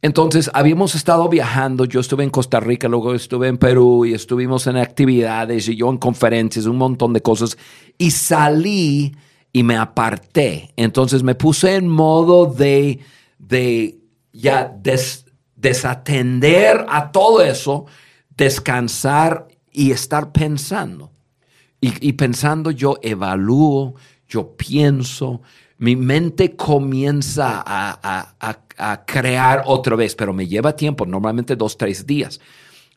Entonces, 0.00 0.50
habíamos 0.54 0.94
estado 0.94 1.28
viajando, 1.28 1.84
yo 1.84 2.00
estuve 2.00 2.22
en 2.22 2.30
Costa 2.30 2.60
Rica, 2.60 2.86
luego 2.88 3.14
estuve 3.14 3.48
en 3.48 3.58
Perú 3.58 4.04
y 4.04 4.14
estuvimos 4.14 4.66
en 4.68 4.76
actividades 4.76 5.68
y 5.68 5.76
yo 5.76 5.90
en 5.90 5.98
conferencias, 5.98 6.66
un 6.66 6.76
montón 6.76 7.12
de 7.12 7.20
cosas, 7.20 7.58
y 7.96 8.12
salí 8.12 9.16
y 9.52 9.62
me 9.64 9.76
aparté. 9.76 10.72
Entonces 10.76 11.22
me 11.22 11.34
puse 11.34 11.74
en 11.74 11.88
modo 11.88 12.46
de, 12.46 13.00
de 13.38 13.98
ya 14.32 14.72
desatender 15.56 16.86
a 16.88 17.10
todo 17.10 17.42
eso, 17.42 17.86
descansar 18.36 19.48
y 19.72 19.90
estar 19.90 20.32
pensando. 20.32 21.12
Y, 21.80 22.12
pensando 22.14 22.72
yo 22.72 22.98
evalúo, 23.02 23.94
yo 24.28 24.56
pienso, 24.56 25.42
mi 25.78 25.96
mente 25.96 26.56
comienza 26.56 27.62
a, 27.66 29.04
crear 29.06 29.64
otra 29.66 29.96
vez, 29.96 30.14
pero 30.14 30.32
me 30.32 30.46
lleva 30.46 30.76
tiempo, 30.76 31.04
normalmente 31.04 31.56
dos, 31.56 31.76
tres 31.76 32.06
días. 32.06 32.40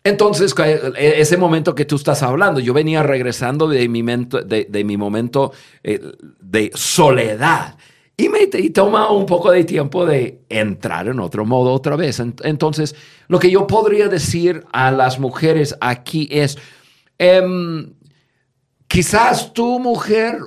Entonces, 0.04 0.54
e, 0.60 1.16
ese 1.18 1.38
momento 1.38 1.74
que 1.74 1.86
tú 1.86 1.96
estás 1.96 2.22
hablando, 2.22 2.60
yo 2.60 2.74
venía 2.74 3.02
regresando 3.02 3.68
de 3.68 3.88
mi, 3.88 4.04
de, 4.04 4.84
mi 4.84 4.98
momento 4.98 5.54
eh, 5.84 6.00
de 6.40 6.72
soledad 6.76 7.78
y 8.18 8.30
me 8.30 8.48
toma 8.48 9.12
un 9.12 9.26
poco 9.26 9.52
de 9.52 9.64
tiempo 9.64 10.06
de 10.06 10.42
entrar 10.50 11.08
en 11.08 11.20
otro 11.20 11.46
modo 11.46 11.72
otra 11.72 11.96
vez. 11.96 12.20
Entonces, 12.20 12.96
lo 13.28 13.40
que 13.40 13.50
yo 13.50 13.66
podría 13.66 14.08
decir 14.08 14.64
a 14.72 14.92
las 14.92 15.20
mujeres 15.20 15.76
aquí 15.80 16.28
es, 16.32 16.58
em, 17.18 17.94
Quizás 18.92 19.54
tú, 19.54 19.80
mujer, 19.80 20.40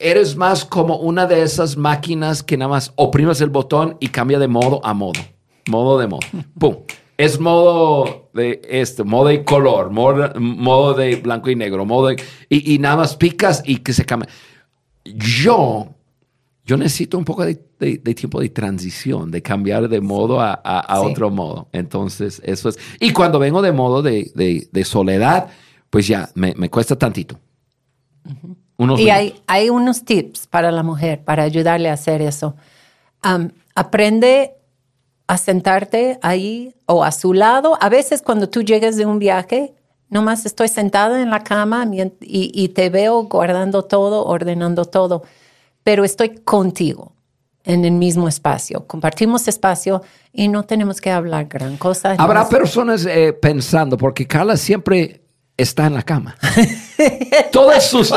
eres 0.00 0.34
más 0.34 0.64
como 0.64 0.96
una 0.96 1.26
de 1.26 1.42
esas 1.42 1.76
máquinas 1.76 2.42
que 2.42 2.56
nada 2.56 2.70
más 2.70 2.92
oprimes 2.96 3.40
el 3.40 3.50
botón 3.50 3.96
y 4.00 4.08
cambia 4.08 4.38
de 4.38 4.48
modo 4.48 4.84
a 4.84 4.94
modo. 4.94 5.20
Modo 5.68 5.98
de 5.98 6.08
modo. 6.08 6.20
¡Pum! 6.58 6.76
Es 7.16 7.38
modo 7.38 8.30
de 8.32 8.62
este, 8.64 9.04
modo 9.04 9.28
de 9.28 9.44
color, 9.44 9.90
modo, 9.90 10.94
de 10.94 11.16
blanco 11.16 11.50
y 11.50 11.54
negro, 11.54 11.84
modo 11.84 12.10
y, 12.48 12.78
nada 12.78 12.96
más 12.96 13.14
picas 13.14 13.62
y 13.66 13.76
que 13.76 13.92
se 13.92 14.06
cambia. 14.06 14.30
Yo, 15.04 15.94
yo 16.64 16.78
necesito 16.78 17.18
un 17.18 17.26
poco 17.26 17.44
de, 17.44 17.56
tiempo 18.14 18.40
de 18.40 18.48
transición, 18.48 19.30
de 19.30 19.42
cambiar 19.42 19.90
de 19.90 20.00
modo 20.00 20.40
a, 20.40 21.00
otro 21.02 21.30
modo. 21.30 21.68
Entonces, 21.72 22.40
eso 22.42 22.70
es. 22.70 22.78
Y 23.00 23.12
cuando 23.12 23.38
vengo 23.38 23.60
de 23.60 23.72
modo 23.72 24.00
de, 24.00 24.82
soledad, 24.84 25.50
pues 25.90 26.08
ya 26.08 26.30
me, 26.34 26.54
me 26.54 26.70
cuesta 26.70 26.96
tantito 26.96 27.38
y 28.98 29.10
hay, 29.10 29.40
hay, 29.46 29.70
unos 29.70 30.04
tips 30.04 30.46
para 30.46 30.70
la 30.70 30.82
mujer 30.82 31.22
para 31.22 31.42
ayudarle 31.42 31.90
a 31.90 31.94
hacer 31.94 32.22
eso. 32.22 32.54
aprende 33.74 34.54
a 35.26 35.38
sentarte 35.38 36.18
ahí 36.22 36.74
o 36.86 37.04
a 37.04 37.12
su 37.12 37.32
lado. 37.32 37.78
A 37.80 37.88
veces 37.88 38.22
cuando 38.22 38.48
tú 38.48 38.62
llegas 38.62 38.96
de 38.96 39.06
un 39.06 39.18
viaje, 39.18 39.74
nomás 40.08 40.44
estoy 40.46 40.68
sentada 40.68 41.22
en 41.22 41.30
la 41.30 41.44
cama 41.44 41.86
y, 41.92 42.10
y 42.20 42.68
te 42.70 42.90
veo 42.90 43.22
guardando 43.24 43.82
todo, 43.82 44.24
ordenando 44.24 44.84
todo, 44.84 45.22
pero 45.84 46.04
estoy 46.04 46.30
contigo 46.36 47.12
en 47.64 47.84
el 47.84 47.92
mismo 47.92 48.28
espacio. 48.28 48.86
Compartimos 48.86 49.46
espacio 49.48 50.02
y 50.32 50.48
no 50.48 50.64
tenemos 50.64 51.00
que 51.00 51.10
hablar 51.10 51.46
gran 51.46 51.76
cosa. 51.76 52.14
Habrá 52.18 52.48
personas 52.48 53.06
eh, 53.06 53.32
pensando, 53.32 53.96
porque 53.96 54.26
Carla 54.26 54.56
siempre 54.56 55.22
está 55.60 55.86
en 55.86 55.94
la 55.94 56.02
cama. 56.02 56.36
Todas 57.52 57.88
sus 57.88 58.12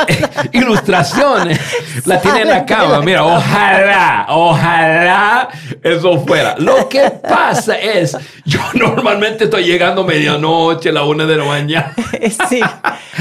ilustraciones 0.51 1.59
la 2.05 2.19
tiene 2.21 2.41
en 2.41 2.49
la 2.49 2.65
cama. 2.65 3.01
Mira, 3.01 3.23
ojalá, 3.23 4.25
ojalá 4.29 5.49
eso 5.81 6.19
fuera. 6.25 6.55
Lo 6.57 6.89
que 6.89 7.09
pasa 7.09 7.77
es, 7.77 8.17
yo 8.45 8.59
normalmente 8.73 9.45
estoy 9.45 9.63
llegando 9.63 10.03
medianoche, 10.03 10.91
la 10.91 11.03
una 11.03 11.25
de 11.25 11.37
la 11.37 11.45
mañana. 11.45 11.93
Sí. 12.49 12.61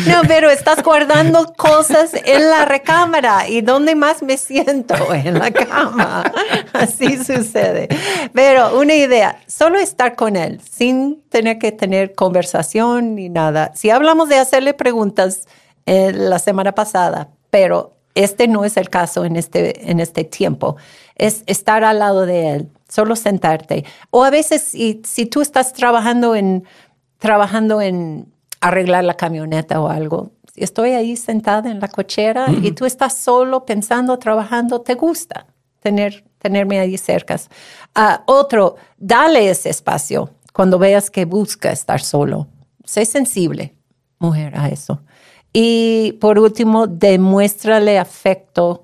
No, 0.07 0.23
pero 0.27 0.49
estás 0.49 0.83
guardando 0.83 1.53
cosas 1.55 2.13
en 2.15 2.51
la 2.51 2.65
recámara. 2.65 3.49
¿Y 3.49 3.61
dónde 3.61 3.95
más 3.95 4.23
me 4.23 4.37
siento? 4.37 5.13
En 5.13 5.39
la 5.39 5.51
cama. 5.51 6.33
Así 6.73 7.17
sucede. 7.17 7.89
Pero 8.33 8.79
una 8.79 8.95
idea, 8.95 9.39
solo 9.47 9.79
estar 9.79 10.15
con 10.15 10.37
él, 10.37 10.61
sin 10.71 11.23
tener 11.31 11.59
que 11.59 11.73
tener 11.73 12.15
conversación 12.15 13.17
ni 13.17 13.29
nada. 13.29 13.73
Si 13.75 13.91
hablamos 14.13 14.29
de 14.29 14.39
hacerle 14.39 14.75
preguntas, 14.75 15.49
eh, 15.87 16.13
la 16.13 16.39
semana 16.39 16.73
pasada, 16.73 17.31
pero 17.49 17.95
este 18.15 18.47
no 18.47 18.67
es 18.67 18.77
el 18.77 18.91
caso 18.91 19.25
en 19.25 19.37
este, 19.37 19.91
en 19.91 20.01
este 20.01 20.25
tiempo. 20.25 20.77
Es 21.17 21.43
estar 21.47 21.83
al 21.83 21.99
lado 21.99 22.27
de 22.27 22.51
él, 22.51 22.69
solo 22.89 23.17
sentarte. 23.17 23.87
O 24.11 24.23
a 24.23 24.29
veces, 24.29 24.61
si, 24.61 25.01
si 25.07 25.25
tú 25.25 25.41
estás 25.41 25.73
trabajando 25.73 26.35
en, 26.35 26.65
trabajando 27.19 27.81
en 27.81 28.31
arreglar 28.61 29.05
la 29.05 29.15
camioneta 29.15 29.81
o 29.81 29.89
algo, 29.89 30.33
estoy 30.57 30.91
ahí 30.91 31.17
sentada 31.17 31.71
en 31.71 31.81
la 31.81 31.89
cochera 31.89 32.49
y 32.63 32.73
tú 32.73 32.85
estás 32.85 33.15
solo 33.15 33.65
pensando, 33.65 34.19
trabajando, 34.19 34.83
te 34.83 34.95
gusta 34.95 35.47
tener, 35.81 36.23
tenerme 36.39 36.81
ahí 36.81 36.99
cerca. 36.99 37.41
Ah, 37.95 38.25
otro, 38.27 38.77
dale 38.99 39.49
ese 39.49 39.71
espacio 39.71 40.29
cuando 40.53 40.79
veas 40.79 41.11
que 41.11 41.25
busca 41.25 41.73
estar 41.73 42.03
solo. 42.03 42.47
Sé 42.85 43.07
sensible, 43.07 43.75
mujer, 44.23 44.57
a 44.57 44.69
eso. 44.69 45.03
Y 45.53 46.13
por 46.21 46.39
último, 46.39 46.87
demuéstrale 46.87 47.99
afecto 47.99 48.83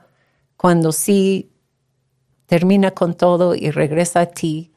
cuando 0.57 0.92
sí 0.92 1.51
termina 2.46 2.90
con 2.90 3.14
todo 3.14 3.55
y 3.55 3.70
regresa 3.70 4.20
a 4.20 4.27
ti. 4.27 4.72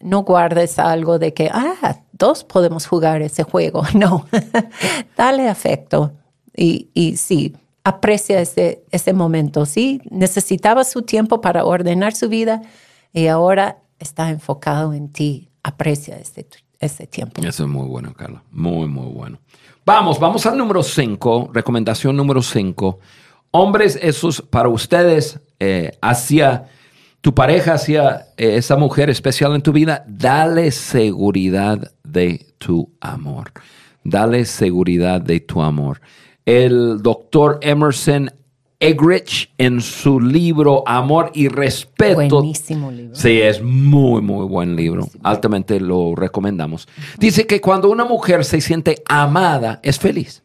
No 0.00 0.22
guardes 0.22 0.78
algo 0.78 1.18
de 1.18 1.32
que, 1.32 1.50
ah, 1.52 2.02
dos 2.12 2.44
podemos 2.44 2.86
jugar 2.86 3.22
ese 3.22 3.42
juego. 3.42 3.82
No, 3.94 4.26
dale 5.16 5.48
afecto. 5.48 6.12
Y, 6.56 6.90
y 6.94 7.16
sí, 7.16 7.56
aprecia 7.82 8.40
ese, 8.40 8.84
ese 8.90 9.12
momento. 9.12 9.66
Sí, 9.66 10.00
necesitaba 10.10 10.84
su 10.84 11.02
tiempo 11.02 11.40
para 11.40 11.64
ordenar 11.64 12.14
su 12.14 12.28
vida 12.28 12.62
y 13.12 13.26
ahora 13.26 13.78
está 13.98 14.30
enfocado 14.30 14.92
en 14.92 15.10
ti. 15.10 15.50
Aprecia 15.62 16.16
este, 16.16 16.46
este 16.78 17.06
tiempo. 17.06 17.40
Eso 17.42 17.64
es 17.64 17.68
muy 17.68 17.88
bueno, 17.88 18.12
Carla. 18.12 18.42
Muy, 18.50 18.86
muy 18.86 19.10
bueno. 19.12 19.38
Vamos, 19.86 20.18
vamos 20.18 20.46
al 20.46 20.56
número 20.56 20.82
5, 20.82 21.50
recomendación 21.52 22.16
número 22.16 22.40
5. 22.40 23.00
Hombres, 23.50 23.98
eso 24.00 24.30
es 24.30 24.40
para 24.40 24.70
ustedes, 24.70 25.40
eh, 25.60 25.92
hacia 26.00 26.68
tu 27.20 27.34
pareja, 27.34 27.74
hacia 27.74 28.28
eh, 28.38 28.56
esa 28.56 28.76
mujer 28.76 29.10
especial 29.10 29.54
en 29.54 29.60
tu 29.60 29.72
vida, 29.72 30.02
dale 30.08 30.70
seguridad 30.70 31.92
de 32.02 32.46
tu 32.56 32.94
amor. 32.98 33.52
Dale 34.02 34.46
seguridad 34.46 35.20
de 35.20 35.40
tu 35.40 35.60
amor. 35.60 36.00
El 36.46 37.02
doctor 37.02 37.58
Emerson 37.60 38.30
Egrich 38.84 39.50
en 39.56 39.80
su 39.80 40.20
libro 40.20 40.86
Amor 40.86 41.30
y 41.32 41.48
Respeto. 41.48 42.36
Buenísimo 42.36 42.90
libro. 42.90 43.14
Sí, 43.14 43.40
es 43.40 43.62
muy, 43.62 44.20
muy 44.20 44.44
buen 44.46 44.76
libro. 44.76 45.08
Altamente 45.22 45.80
lo 45.80 46.14
recomendamos. 46.14 46.86
Dice 47.18 47.46
que 47.46 47.62
cuando 47.62 47.88
una 47.88 48.04
mujer 48.04 48.44
se 48.44 48.60
siente 48.60 49.02
amada, 49.08 49.80
es 49.82 49.98
feliz. 49.98 50.42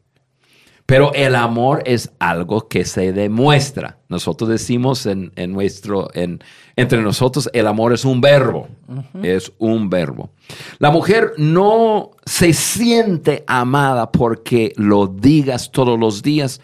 Pero 0.85 1.13
el 1.13 1.35
amor 1.35 1.83
es 1.85 2.11
algo 2.17 2.69
que 2.69 2.85
se 2.85 3.11
demuestra. 3.11 3.99
Nosotros 4.07 4.49
decimos 4.49 5.05
en, 5.05 5.31
nuestro, 5.49 6.09
en, 6.13 6.41
entre 6.77 7.01
nosotros, 7.01 7.49
el 7.51 7.67
amor 7.67 7.91
es 7.91 8.05
un 8.05 8.21
verbo. 8.21 8.69
Es 9.21 9.51
un 9.59 9.89
verbo. 9.89 10.31
La 10.79 10.91
mujer 10.91 11.33
no 11.37 12.11
se 12.25 12.53
siente 12.53 13.43
amada 13.47 14.11
porque 14.11 14.71
lo 14.77 15.07
digas 15.07 15.71
todos 15.71 15.99
los 15.99 16.23
días. 16.23 16.61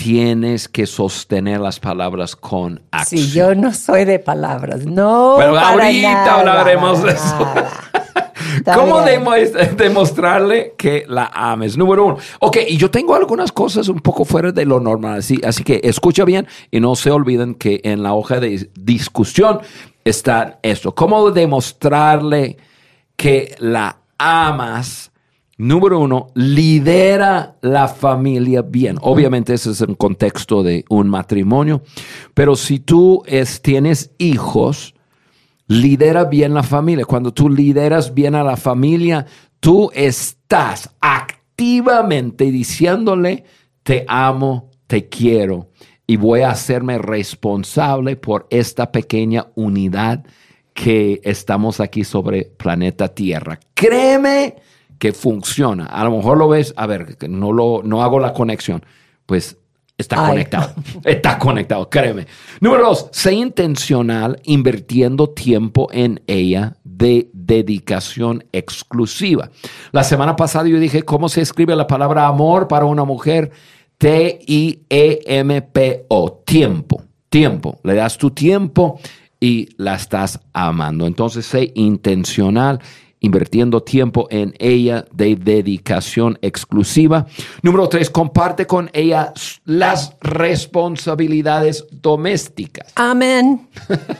Tienes 0.00 0.66
que 0.66 0.86
sostener 0.86 1.60
las 1.60 1.78
palabras 1.78 2.34
con 2.34 2.80
acción. 2.90 3.22
Sí, 3.22 3.32
yo 3.32 3.54
no 3.54 3.74
soy 3.74 4.06
de 4.06 4.18
palabras. 4.18 4.86
No. 4.86 5.34
Pero 5.36 5.58
ahorita 5.58 6.40
hablaremos 6.40 7.02
de 7.02 7.10
eso. 7.10 7.46
¿Cómo 8.74 9.02
demostrarle 9.02 10.72
que 10.78 11.04
la 11.06 11.30
ames? 11.34 11.76
Número 11.76 12.06
uno. 12.06 12.16
Ok, 12.38 12.56
y 12.66 12.78
yo 12.78 12.90
tengo 12.90 13.14
algunas 13.14 13.52
cosas 13.52 13.88
un 13.88 14.00
poco 14.00 14.24
fuera 14.24 14.52
de 14.52 14.64
lo 14.64 14.80
normal, 14.80 15.18
así, 15.18 15.38
así 15.44 15.62
que 15.64 15.82
escucha 15.84 16.24
bien 16.24 16.48
y 16.70 16.80
no 16.80 16.96
se 16.96 17.10
olviden 17.10 17.54
que 17.54 17.82
en 17.84 18.02
la 18.02 18.14
hoja 18.14 18.40
de 18.40 18.70
discusión 18.74 19.60
está 20.02 20.60
esto. 20.62 20.94
¿Cómo 20.94 21.30
demostrarle 21.30 22.56
que 23.16 23.54
la 23.58 23.98
amas? 24.16 25.09
Número 25.60 26.00
uno, 26.00 26.28
lidera 26.34 27.58
la 27.60 27.86
familia 27.86 28.62
bien. 28.62 28.96
Obviamente 29.02 29.52
ese 29.52 29.72
es 29.72 29.82
el 29.82 29.98
contexto 29.98 30.62
de 30.62 30.86
un 30.88 31.06
matrimonio, 31.10 31.82
pero 32.32 32.56
si 32.56 32.78
tú 32.78 33.22
es, 33.26 33.60
tienes 33.60 34.10
hijos, 34.16 34.94
lidera 35.66 36.24
bien 36.24 36.54
la 36.54 36.62
familia. 36.62 37.04
Cuando 37.04 37.34
tú 37.34 37.50
lideras 37.50 38.14
bien 38.14 38.36
a 38.36 38.42
la 38.42 38.56
familia, 38.56 39.26
tú 39.60 39.90
estás 39.92 40.96
activamente 40.98 42.50
diciéndole, 42.50 43.44
te 43.82 44.06
amo, 44.08 44.70
te 44.86 45.10
quiero 45.10 45.72
y 46.06 46.16
voy 46.16 46.40
a 46.40 46.52
hacerme 46.52 46.96
responsable 46.96 48.16
por 48.16 48.46
esta 48.48 48.90
pequeña 48.90 49.48
unidad 49.56 50.24
que 50.72 51.20
estamos 51.22 51.80
aquí 51.80 52.02
sobre 52.04 52.44
planeta 52.44 53.08
Tierra. 53.08 53.60
Créeme 53.74 54.69
que 55.00 55.12
funciona. 55.12 55.86
A 55.86 56.04
lo 56.04 56.12
mejor 56.12 56.38
lo 56.38 56.46
ves, 56.46 56.72
a 56.76 56.86
ver, 56.86 57.16
no, 57.28 57.52
lo, 57.52 57.80
no 57.82 58.04
hago 58.04 58.20
la 58.20 58.32
conexión. 58.32 58.84
Pues 59.26 59.56
Está 60.00 60.28
conectado. 60.28 60.72
Está 61.04 61.38
conectado, 61.38 61.90
créeme. 61.90 62.26
Número 62.60 62.84
dos, 62.84 63.08
sé 63.12 63.34
intencional 63.34 64.40
invirtiendo 64.44 65.28
tiempo 65.28 65.88
en 65.92 66.22
ella 66.26 66.76
de 66.84 67.28
dedicación 67.34 68.44
exclusiva. 68.52 69.50
La 69.92 70.02
semana 70.02 70.36
pasada 70.36 70.68
yo 70.68 70.78
dije 70.78 71.02
cómo 71.02 71.28
se 71.28 71.42
escribe 71.42 71.76
la 71.76 71.86
palabra 71.86 72.26
amor 72.26 72.66
para 72.66 72.86
una 72.86 73.04
mujer. 73.04 73.50
T-I-E-M-P-O. 73.98 74.82
Tiempo. 76.46 77.02
Tiempo. 77.28 77.78
Le 77.84 77.94
das 77.94 78.16
tu 78.16 78.30
tiempo 78.30 78.98
y 79.38 79.68
la 79.76 79.96
estás 79.96 80.40
amando. 80.54 81.06
Entonces, 81.06 81.44
sé 81.44 81.72
intencional 81.74 82.80
invirtiendo 83.20 83.82
tiempo 83.82 84.26
en 84.30 84.54
ella 84.58 85.04
de 85.12 85.36
dedicación 85.36 86.38
exclusiva. 86.42 87.26
Número 87.62 87.88
tres, 87.88 88.10
comparte 88.10 88.66
con 88.66 88.90
ella 88.92 89.32
las 89.64 90.16
responsabilidades 90.20 91.86
domésticas. 91.90 92.92
Amén. 92.96 93.68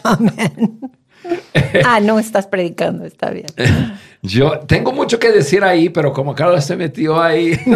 Amén. 0.03 0.81
ah, 1.85 2.01
no 2.01 2.19
estás 2.19 2.47
predicando, 2.47 3.05
está 3.05 3.31
bien. 3.31 3.47
Yo 4.23 4.61
tengo 4.61 4.93
mucho 4.93 5.19
que 5.19 5.33
decir 5.33 5.65
ahí, 5.65 5.89
pero 5.89 6.13
como 6.13 6.35
Carlos 6.35 6.65
se 6.65 6.77
metió 6.77 7.21
ahí. 7.21 7.59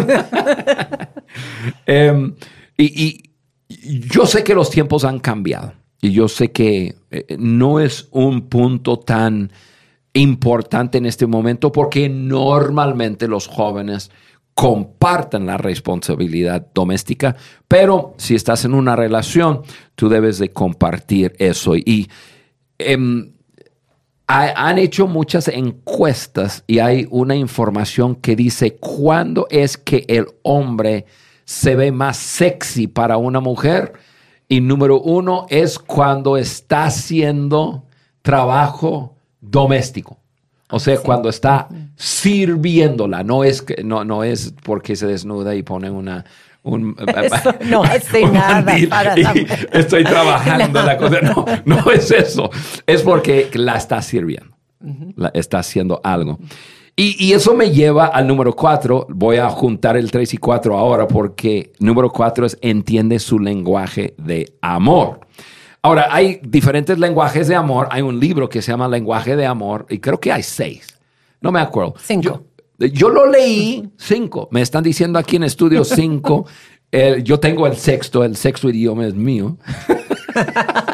Em, 1.87 2.33
y, 2.77 3.31
yo 3.67 4.25
sé 4.25 4.43
que 4.43 4.53
los 4.53 4.69
tiempos 4.69 5.03
han 5.03 5.19
cambiado. 5.19 5.73
Y 5.99 6.11
yo 6.11 6.27
sé 6.27 6.51
que 6.51 6.95
eh, 7.11 7.35
no 7.37 7.79
es 7.79 8.07
un 8.11 8.47
punto 8.47 8.99
tan 8.99 9.51
importante 10.15 10.97
en 10.97 11.05
este 11.05 11.27
momento 11.27 11.71
porque 11.71 12.09
normalmente 12.09 13.27
los 13.27 13.47
jóvenes 13.47 14.11
comparten 14.53 15.45
la 15.45 15.57
responsabilidad 15.57 16.67
doméstica, 16.73 17.35
pero 17.67 18.13
si 18.17 18.35
estás 18.35 18.63
en 18.63 18.73
una 18.73 18.95
relación, 18.95 19.61
tú 19.95 20.07
debes 20.07 20.39
de 20.39 20.49
compartir 20.49 21.35
eso. 21.39 21.75
Y 21.75 22.09
em, 22.77 23.33
han 24.27 24.77
hecho 24.77 25.07
muchas 25.07 25.49
encuestas 25.49 26.63
y 26.65 26.79
hay 26.79 27.05
una 27.11 27.35
información 27.35 28.15
que 28.15 28.35
dice 28.37 28.77
cuándo 28.77 29.45
es 29.51 29.77
que 29.77 30.05
el 30.07 30.27
hombre 30.41 31.05
se 31.43 31.75
ve 31.75 31.91
más 31.91 32.17
sexy 32.17 32.87
para 32.87 33.17
una 33.17 33.41
mujer. 33.41 33.93
Y 34.47 34.61
número 34.61 35.01
uno 35.01 35.45
es 35.49 35.77
cuando 35.77 36.37
está 36.37 36.85
haciendo 36.85 37.83
trabajo 38.21 39.14
doméstico. 39.55 40.19
O 40.69 40.79
sea, 40.79 40.97
cuando 40.97 41.29
está 41.29 41.69
sirviéndola, 41.95 43.23
no 43.23 43.43
es, 43.43 43.61
que, 43.61 43.83
no, 43.83 44.03
no 44.03 44.23
es 44.23 44.53
porque 44.63 44.95
se 44.95 45.05
desnuda 45.05 45.55
y 45.55 45.63
pone 45.63 45.89
una, 45.89 46.25
un, 46.63 46.95
no 47.69 47.83
hace 47.83 48.25
nada 48.25 48.75
para 48.89 49.13
estoy 49.71 50.03
trabajando 50.03 50.81
la 50.81 50.97
cosa. 50.97 51.21
No, 51.21 51.45
no 51.65 51.91
es 51.91 52.11
eso. 52.11 52.49
Es 52.85 53.03
porque 53.03 53.49
la 53.53 53.77
está 53.77 54.01
sirviendo. 54.01 54.55
La, 55.15 55.29
está 55.29 55.59
haciendo 55.59 56.01
algo. 56.03 56.37
Y, 56.95 57.15
y, 57.23 57.33
eso 57.33 57.55
me 57.55 57.71
lleva 57.71 58.07
al 58.07 58.27
número 58.27 58.53
cuatro. 58.55 59.05
Voy 59.09 59.37
a 59.37 59.49
juntar 59.49 59.97
el 59.97 60.11
tres 60.11 60.33
y 60.33 60.37
cuatro 60.37 60.77
ahora 60.77 61.07
porque 61.07 61.73
número 61.79 62.09
cuatro 62.09 62.45
es 62.45 62.57
entiende 62.61 63.19
su 63.19 63.39
lenguaje 63.39 64.15
de 64.17 64.53
amor. 64.61 65.24
Ahora, 65.85 66.07
hay 66.09 66.39
diferentes 66.41 66.97
lenguajes 66.97 67.47
de 67.47 67.53
amor. 67.53 67.87
Hay 67.91 68.01
un 68.01 68.19
libro 68.19 68.49
que 68.49 68.59
se 68.63 68.71
llama 68.71 68.87
Lenguaje 68.87 69.35
de 69.35 69.45
Amor 69.45 69.85
y 69.87 69.99
creo 69.99 70.19
que 70.19 70.31
hay 70.31 70.41
seis. 70.41 70.97
No 71.41 71.51
me 71.51 71.59
acuerdo. 71.59 71.93
Cinco. 72.01 72.43
Yo, 72.79 73.09
lo 73.09 73.29
leí, 73.29 73.87
cinco. 73.95 74.47
Me 74.49 74.63
están 74.63 74.83
diciendo 74.83 75.19
aquí 75.19 75.35
en 75.35 75.43
estudio 75.43 75.83
cinco. 75.83 76.47
yo 77.23 77.39
tengo 77.39 77.67
el 77.67 77.75
sexto, 77.75 78.23
el 78.23 78.35
sexto 78.35 78.67
idioma 78.67 79.05
es 79.05 79.13
mío. 79.13 79.57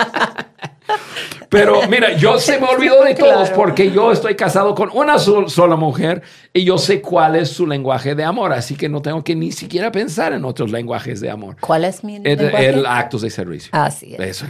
Pero 1.51 1.81
mira, 1.89 2.15
yo 2.15 2.39
se 2.39 2.57
me 2.59 2.65
olvidó 2.65 3.03
de 3.03 3.13
todos 3.13 3.49
porque 3.49 3.91
yo 3.91 4.13
estoy 4.13 4.35
casado 4.35 4.73
con 4.73 4.89
una 4.93 5.19
sola 5.19 5.75
mujer 5.75 6.21
y 6.53 6.63
yo 6.63 6.77
sé 6.77 7.01
cuál 7.01 7.35
es 7.35 7.49
su 7.49 7.67
lenguaje 7.67 8.15
de 8.15 8.23
amor, 8.23 8.53
así 8.53 8.75
que 8.75 8.87
no 8.87 9.01
tengo 9.01 9.21
que 9.21 9.35
ni 9.35 9.51
siquiera 9.51 9.91
pensar 9.91 10.31
en 10.31 10.45
otros 10.45 10.71
lenguajes 10.71 11.19
de 11.19 11.29
amor. 11.29 11.57
¿Cuál 11.59 11.83
es 11.83 12.05
mi 12.05 12.15
el, 12.15 12.23
lenguaje? 12.23 12.69
El 12.69 12.85
actos 12.85 13.21
de 13.21 13.29
servicio. 13.29 13.69
Así 13.73 14.15
es. 14.17 14.45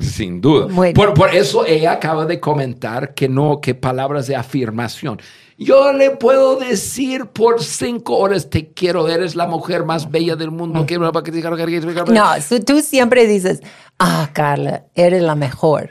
sin 0.00 0.40
duda. 0.40 0.68
Por, 0.94 1.14
por, 1.14 1.34
eso 1.34 1.66
ella 1.66 1.92
acaba 1.92 2.26
de 2.26 2.38
comentar 2.38 3.12
que 3.14 3.28
no, 3.28 3.60
que 3.60 3.74
palabras 3.74 4.28
de 4.28 4.36
afirmación. 4.36 5.20
Yo 5.60 5.92
le 5.92 6.10
puedo 6.10 6.54
decir 6.54 7.26
por 7.26 7.60
cinco 7.60 8.16
horas, 8.18 8.48
te 8.48 8.68
quiero, 8.68 9.08
eres 9.08 9.34
la 9.34 9.48
mujer 9.48 9.84
más 9.84 10.08
bella 10.08 10.36
del 10.36 10.52
mundo. 10.52 10.86
No, 12.12 12.34
tú 12.64 12.80
siempre 12.80 13.26
dices, 13.26 13.60
ah, 13.98 14.30
Carla, 14.32 14.84
eres 14.94 15.22
la 15.22 15.34
mejor. 15.34 15.90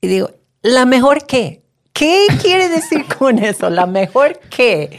Y 0.00 0.08
digo, 0.08 0.30
¿la 0.62 0.84
mejor 0.86 1.26
qué? 1.26 1.62
¿Qué 1.92 2.26
quiere 2.42 2.68
decir 2.68 3.04
con 3.18 3.38
eso? 3.38 3.70
¿La 3.70 3.86
mejor 3.86 4.38
qué? 4.50 4.98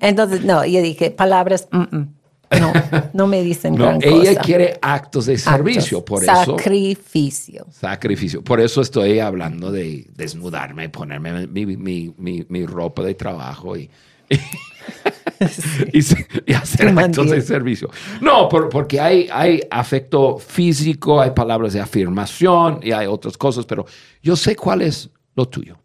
Entonces, 0.00 0.44
no, 0.44 0.64
yo 0.64 0.80
dije, 0.80 1.10
palabras, 1.10 1.68
no, 1.72 2.72
no 3.12 3.26
me 3.26 3.42
dicen 3.42 3.74
no, 3.76 3.98
gran 3.98 4.02
ella 4.02 4.40
quiere 4.40 4.78
actos 4.80 5.26
de 5.26 5.38
servicio, 5.38 6.04
por 6.04 6.22
eso. 6.22 6.56
Sacrificio. 6.56 7.66
Sacrificio. 7.70 8.42
Por 8.42 8.60
eso 8.60 8.80
estoy 8.80 9.18
hablando 9.18 9.72
de 9.72 10.06
desnudarme, 10.14 10.88
ponerme 10.88 11.46
mi, 11.48 11.66
mi, 11.66 12.14
mi, 12.16 12.46
mi 12.48 12.66
ropa 12.66 13.02
de 13.02 13.14
trabajo 13.14 13.76
y 13.76 13.90
y, 15.92 16.52
hacer 16.52 16.98
actos 16.98 17.30
de 17.30 17.40
servicio. 17.40 17.90
No, 18.20 18.48
porque 18.48 19.00
hay, 19.00 19.28
hay 19.32 19.60
afecto 19.70 20.38
físico, 20.38 21.20
hay 21.20 21.30
palabras 21.30 21.72
de 21.72 21.80
afirmación 21.80 22.80
y 22.82 22.92
hay 22.92 23.06
otras 23.06 23.36
cosas, 23.36 23.66
pero 23.66 23.86
yo 24.22 24.36
sé 24.36 24.56
cuál 24.56 24.82
es 24.82 25.10
lo 25.34 25.46
tuyo. 25.46 25.78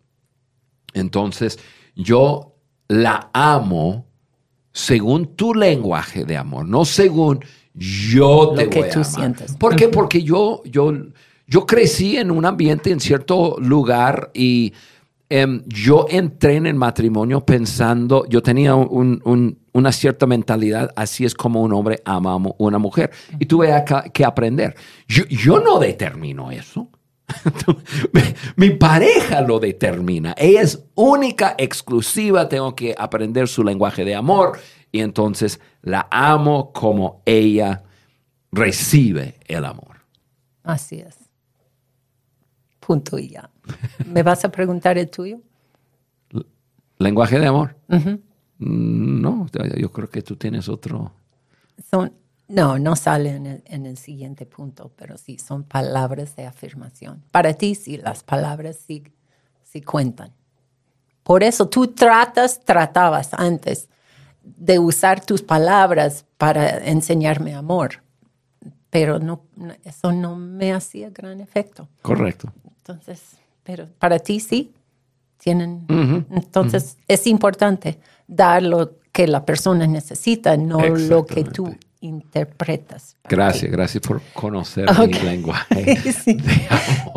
Entonces, 0.94 1.60
yo 1.96 2.56
la 2.88 3.30
amo 3.34 4.08
según 4.74 5.36
tu 5.36 5.54
lenguaje 5.54 6.26
de 6.26 6.38
amor, 6.38 6.66
no 6.68 6.86
según 6.86 7.44
yo 7.74 8.54
te 8.56 8.66
voy 8.68 8.90
a 8.90 8.94
amar. 8.94 9.06
Sientes. 9.06 9.56
¿Por 9.56 9.76
qué? 9.76 9.90
Porque 9.90 10.24
yo, 10.24 10.62
yo, 10.66 10.94
yo 11.48 11.66
crecí 11.66 12.18
en 12.18 12.32
un 12.32 12.46
ambiente, 12.46 12.92
en 12.92 13.00
cierto 13.00 13.56
lugar 13.60 14.32
y 14.34 14.74
em, 15.32 15.63
yo 15.65 16.06
entré 16.10 16.58
en 16.58 16.67
el 16.67 16.76
matrimonio 16.76 17.46
pensando, 17.46 18.26
yo 18.28 18.44
tenía 18.44 18.76
una 18.76 19.91
cierta 19.91 20.28
mentalidad, 20.28 20.91
así 20.96 21.26
es 21.26 21.34
como 21.34 21.62
un 21.62 21.74
hombre 21.74 22.02
ama 22.06 22.34
a 22.34 22.39
una 22.58 22.78
mujer. 22.78 23.12
Y 23.39 23.46
tuve 23.46 23.72
que 24.13 24.26
aprender. 24.26 24.76
Yo, 25.08 25.24
yo 25.26 25.60
no 25.60 25.80
determino 25.80 26.52
eso. 26.52 26.89
Mi 28.56 28.72
pareja 28.72 29.41
lo 29.41 29.60
determina. 29.60 30.34
Ella 30.38 30.62
es 30.62 30.84
única, 30.96 31.56
exclusiva. 31.58 32.50
Tengo 32.50 32.76
que 32.76 32.96
aprender 32.98 33.48
su 33.48 33.63
lenguaje 33.63 34.06
de 34.06 34.15
amor. 34.15 34.60
Y 34.91 35.00
entonces 35.00 35.60
la 35.82 36.08
amo 36.12 36.74
como 36.74 37.22
ella 37.26 37.84
recibe 38.52 39.36
el 39.48 39.65
amor. 39.65 40.02
Así 40.63 41.00
es. 41.00 41.15
Punto 42.80 43.17
y 43.17 43.30
ya. 43.30 43.51
¿Me 44.06 44.24
vas 44.24 44.43
a 44.45 44.52
preguntar 44.52 44.97
el 44.97 45.10
tuyo? 45.10 45.41
¿Lenguaje 46.97 47.39
de 47.39 47.47
amor? 47.47 47.76
No, 48.60 49.47
yo 49.76 49.91
creo 49.91 50.10
que 50.10 50.21
tú 50.21 50.36
tienes 50.36 50.69
otro. 50.69 51.12
Son, 51.89 52.13
no, 52.47 52.78
no 52.78 52.95
sale 52.95 53.62
en 53.65 53.86
el, 53.86 53.97
siguiente 53.97 54.45
punto, 54.45 54.91
pero 54.95 55.17
sí, 55.17 55.39
son 55.39 55.63
palabras 55.63 56.36
de 56.36 56.45
afirmación. 56.45 57.24
Para 57.32 57.54
ti 57.54 57.74
sí, 57.74 57.97
las 57.97 58.24
palabras 58.24 58.78
sí, 58.86 59.04
sí 59.63 59.82
cuentan. 59.82 60.32
Por 61.24 61.43
eso 61.43 61.69
tú 61.69 61.88
tratas, 61.88 62.60
tratabas 62.63 63.34
antes 63.34 63.89
de 64.43 64.78
usar 64.80 65.26
tus 65.26 65.41
palabras 65.41 66.26
para 66.38 66.86
enseñarme 66.86 67.56
amor, 67.56 68.04
pero 68.89 69.17
no, 69.17 69.45
eso 69.84 70.12
no 70.12 70.36
me 70.36 70.74
hacía 70.74 71.10
gran 71.10 71.41
efecto. 71.41 71.88
Correcto. 72.02 72.52
Entonces, 72.78 73.38
pero 73.63 73.88
para 74.00 74.19
ti 74.19 74.39
sí, 74.39 74.74
tienen. 75.38 75.86
Entonces, 76.32 76.97
es 77.08 77.28
importante 77.28 78.00
dar 78.28 78.63
lo 78.63 79.00
que 79.12 79.28
la 79.28 79.45
persona 79.45 79.88
necesita, 79.88 80.56
no 80.58 80.80
lo 80.88 81.26
que 81.26 81.43
tú 81.43 81.76
interpretas. 82.02 83.15
Gracias, 83.28 83.71
gracias 83.71 84.02
por 84.06 84.21
conocer 84.34 84.88
mi 85.08 85.13
lenguaje. 85.13 85.97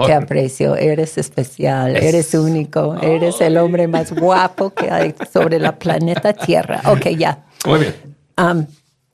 Te 0.07 0.13
aprecio, 0.13 0.77
eres 0.77 1.17
especial, 1.19 1.97
eres 1.97 2.35
único, 2.35 2.95
eres 3.01 3.41
el 3.41 3.57
hombre 3.57 3.89
más 3.89 4.13
guapo 4.13 4.71
que 4.71 4.91
hay 4.91 5.15
sobre 5.33 5.59
la 5.59 5.79
planeta 5.79 6.33
Tierra. 6.33 6.83
Ok, 6.87 7.09
ya. 7.17 7.45
Muy 7.67 7.81
bien. 7.81 7.95
Um, 8.37 8.67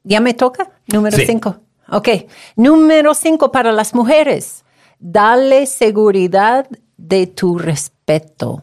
¿Ya 0.02 0.20
me 0.20 0.34
toca? 0.34 0.70
Número 0.86 1.16
cinco. 1.18 1.60
Ok. 1.88 2.08
Número 2.56 3.14
cinco 3.14 3.52
para 3.52 3.70
las 3.72 3.94
mujeres. 3.94 4.64
Dale 4.98 5.66
seguridad 5.66 6.66
de 7.00 7.26
tu 7.26 7.58
respeto. 7.58 8.62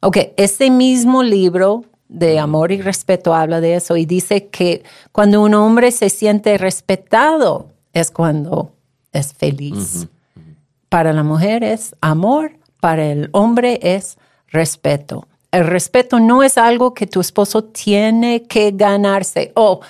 Ok, 0.00 0.18
ese 0.36 0.70
mismo 0.70 1.22
libro 1.22 1.84
de 2.08 2.38
amor 2.38 2.72
y 2.72 2.80
respeto 2.80 3.34
habla 3.34 3.60
de 3.60 3.74
eso 3.74 3.96
y 3.96 4.06
dice 4.06 4.48
que 4.48 4.82
cuando 5.12 5.42
un 5.42 5.54
hombre 5.54 5.90
se 5.90 6.08
siente 6.08 6.56
respetado 6.58 7.68
es 7.92 8.10
cuando 8.10 8.72
es 9.12 9.32
feliz. 9.32 10.06
Para 10.88 11.12
la 11.12 11.22
mujer 11.22 11.64
es 11.64 11.94
amor, 12.00 12.52
para 12.80 13.06
el 13.06 13.28
hombre 13.32 13.80
es 13.82 14.16
respeto. 14.48 15.26
El 15.50 15.66
respeto 15.66 16.20
no 16.20 16.42
es 16.42 16.58
algo 16.58 16.94
que 16.94 17.06
tu 17.06 17.20
esposo 17.20 17.64
tiene 17.64 18.44
que 18.44 18.70
ganarse. 18.72 19.52
Oh, 19.54 19.80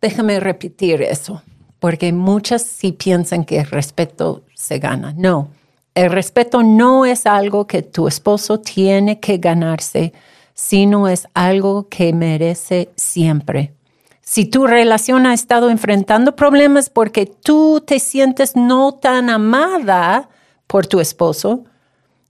déjame 0.00 0.40
repetir 0.40 1.02
eso, 1.02 1.42
porque 1.78 2.12
muchas 2.12 2.62
sí 2.62 2.92
piensan 2.92 3.44
que 3.44 3.60
el 3.60 3.66
respeto 3.66 4.42
se 4.54 4.78
gana. 4.78 5.14
No, 5.16 5.48
el 5.94 6.10
respeto 6.10 6.62
no 6.62 7.04
es 7.04 7.26
algo 7.26 7.66
que 7.66 7.82
tu 7.82 8.08
esposo 8.08 8.60
tiene 8.60 9.20
que 9.20 9.38
ganarse 9.38 10.12
sino 10.54 11.08
es 11.08 11.26
algo 11.34 11.88
que 11.88 12.12
merece 12.12 12.90
siempre. 12.96 13.74
Si 14.22 14.46
tu 14.46 14.66
relación 14.66 15.26
ha 15.26 15.34
estado 15.34 15.68
enfrentando 15.68 16.34
problemas 16.34 16.88
porque 16.88 17.26
tú 17.26 17.82
te 17.84 17.98
sientes 17.98 18.56
no 18.56 18.94
tan 18.94 19.28
amada 19.28 20.30
por 20.66 20.86
tu 20.86 21.00
esposo, 21.00 21.64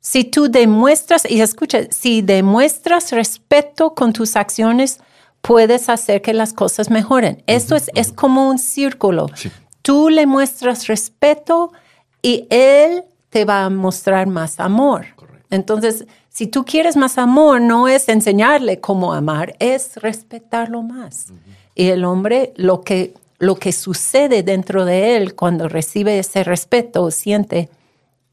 si 0.01 0.25
tú 0.25 0.49
demuestras, 0.51 1.31
y 1.31 1.41
escucha, 1.41 1.83
si 1.91 2.21
demuestras 2.21 3.13
respeto 3.13 3.95
con 3.95 4.13
tus 4.13 4.37
acciones, 4.37 4.99
puedes 5.41 5.89
hacer 5.89 6.21
que 6.21 6.35
las 6.35 6.53
cosas 6.53 6.91
mejoren. 6.91 7.43
Esto 7.47 7.77
es, 7.77 7.91
es 7.95 8.11
como 8.13 8.49
un 8.51 8.59
círculo. 8.59 9.31
Tú 9.83 10.09
le 10.09 10.27
muestras 10.27 10.89
respeto 10.89 11.73
y 12.23 12.47
él 12.51 13.05
te 13.35 13.45
va 13.45 13.65
a 13.65 13.69
mostrar 13.69 14.29
más 14.29 14.61
amor. 14.61 15.07
Entonces, 15.51 16.07
si 16.29 16.47
tú 16.47 16.65
quieres 16.65 16.97
más 16.97 17.19
amor, 17.19 17.61
no 17.61 17.89
es 17.89 18.09
enseñarle 18.09 18.79
cómo 18.79 19.13
amar, 19.13 19.57
es 19.59 19.97
respetarlo 19.97 20.83
más. 20.83 21.33
Y 21.75 21.89
el 21.89 22.05
hombre, 22.05 22.53
lo 22.55 22.83
que, 22.83 23.13
lo 23.41 23.57
que 23.57 23.73
sucede 23.73 24.45
dentro 24.45 24.85
de 24.85 25.17
él 25.17 25.35
cuando 25.35 25.69
recibe 25.69 26.21
ese 26.21 26.45
respeto, 26.45 27.11
siente, 27.11 27.71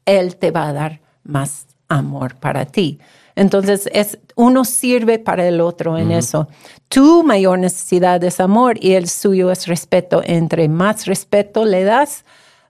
él 0.06 0.36
te 0.36 0.52
va 0.52 0.68
a 0.68 0.72
dar 0.72 1.00
más 1.24 1.66
amor 1.88 2.36
para 2.36 2.64
ti. 2.64 3.00
Entonces, 3.34 3.90
es, 3.92 4.20
uno 4.36 4.64
sirve 4.64 5.18
para 5.18 5.48
el 5.48 5.60
otro 5.60 5.98
en 5.98 6.12
eso. 6.12 6.46
Tu 6.88 7.24
mayor 7.24 7.58
necesidad 7.58 8.22
es 8.22 8.38
amor 8.38 8.76
y 8.80 8.92
el 8.92 9.08
suyo 9.08 9.50
es 9.50 9.66
respeto. 9.66 10.22
Entre 10.24 10.68
más 10.68 11.06
respeto 11.06 11.64
le 11.64 11.82
das, 11.82 12.24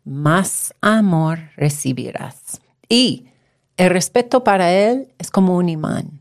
más 0.05 0.75
amor 0.81 1.39
recibirás. 1.57 2.61
Y 2.89 3.27
el 3.77 3.91
respeto 3.91 4.45
para 4.45 4.73
él 4.73 5.09
es 5.19 5.31
como 5.31 5.57
un 5.57 5.69
imán. 5.69 6.21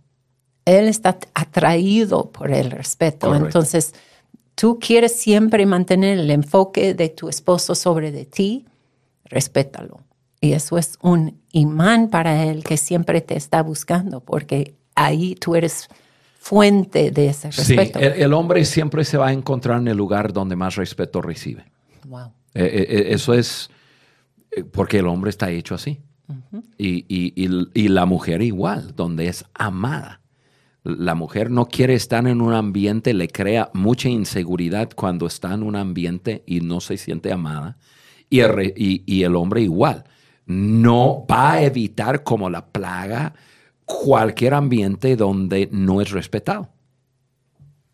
Él 0.65 0.87
está 0.87 1.17
atraído 1.33 2.31
por 2.31 2.51
el 2.51 2.71
respeto. 2.71 3.35
Entonces, 3.35 3.93
tú 4.55 4.79
quieres 4.79 5.15
siempre 5.15 5.65
mantener 5.65 6.19
el 6.19 6.31
enfoque 6.31 6.93
de 6.93 7.09
tu 7.09 7.29
esposo 7.29 7.75
sobre 7.75 8.11
de 8.11 8.25
ti, 8.25 8.65
respétalo. 9.25 10.01
Y 10.39 10.53
eso 10.53 10.77
es 10.77 10.97
un 11.01 11.39
imán 11.51 12.09
para 12.09 12.43
él 12.45 12.63
que 12.63 12.77
siempre 12.77 13.21
te 13.21 13.35
está 13.35 13.61
buscando, 13.61 14.21
porque 14.21 14.75
ahí 14.95 15.35
tú 15.35 15.55
eres 15.55 15.87
fuente 16.39 17.11
de 17.11 17.29
ese 17.29 17.51
respeto. 17.51 17.99
Sí, 17.99 18.05
el, 18.05 18.33
hombre 18.33 18.65
siempre 18.65 19.05
se 19.05 19.17
va 19.17 19.27
a 19.27 19.33
encontrar 19.33 19.79
en 19.79 19.87
el 19.87 19.97
lugar 19.97 20.33
donde 20.33 20.55
más 20.55 20.75
respeto 20.75 21.21
recibe. 21.21 21.65
Wow. 22.07 22.31
Eh, 22.53 22.63
eh, 22.63 22.87
eh, 22.89 23.05
eso 23.09 23.33
es 23.33 23.69
porque 24.71 24.99
el 24.99 25.07
hombre 25.07 25.29
está 25.29 25.49
hecho 25.49 25.75
así 25.75 26.01
y, 26.77 27.87
la 27.87 28.05
mujer 28.05 28.41
igual, 28.41 28.95
donde 28.95 29.27
es 29.27 29.45
amada. 29.53 30.21
La 30.83 31.13
mujer 31.13 31.51
no 31.51 31.67
quiere 31.67 31.93
estar 31.93 32.25
en 32.27 32.41
un 32.41 32.53
ambiente, 32.53 33.13
le 33.13 33.27
crea 33.27 33.69
mucha 33.73 34.09
inseguridad 34.09 34.89
cuando 34.95 35.27
está 35.27 35.53
en 35.53 35.63
un 35.63 35.75
ambiente 35.75 36.43
y 36.47 36.61
no 36.61 36.81
se 36.81 36.97
siente 36.97 37.31
amada. 37.31 37.77
Y 38.29 38.39
el, 38.39 38.73
y 38.75 39.23
el 39.23 39.35
hombre 39.35 39.61
igual. 39.61 40.05
No 40.45 41.25
va 41.29 41.53
a 41.53 41.63
evitar 41.63 42.23
como 42.23 42.49
la 42.49 42.65
plaga 42.65 43.33
cualquier 43.85 44.53
ambiente 44.53 45.15
donde 45.15 45.69
no 45.71 46.01
es 46.01 46.11
respetado. 46.11 46.69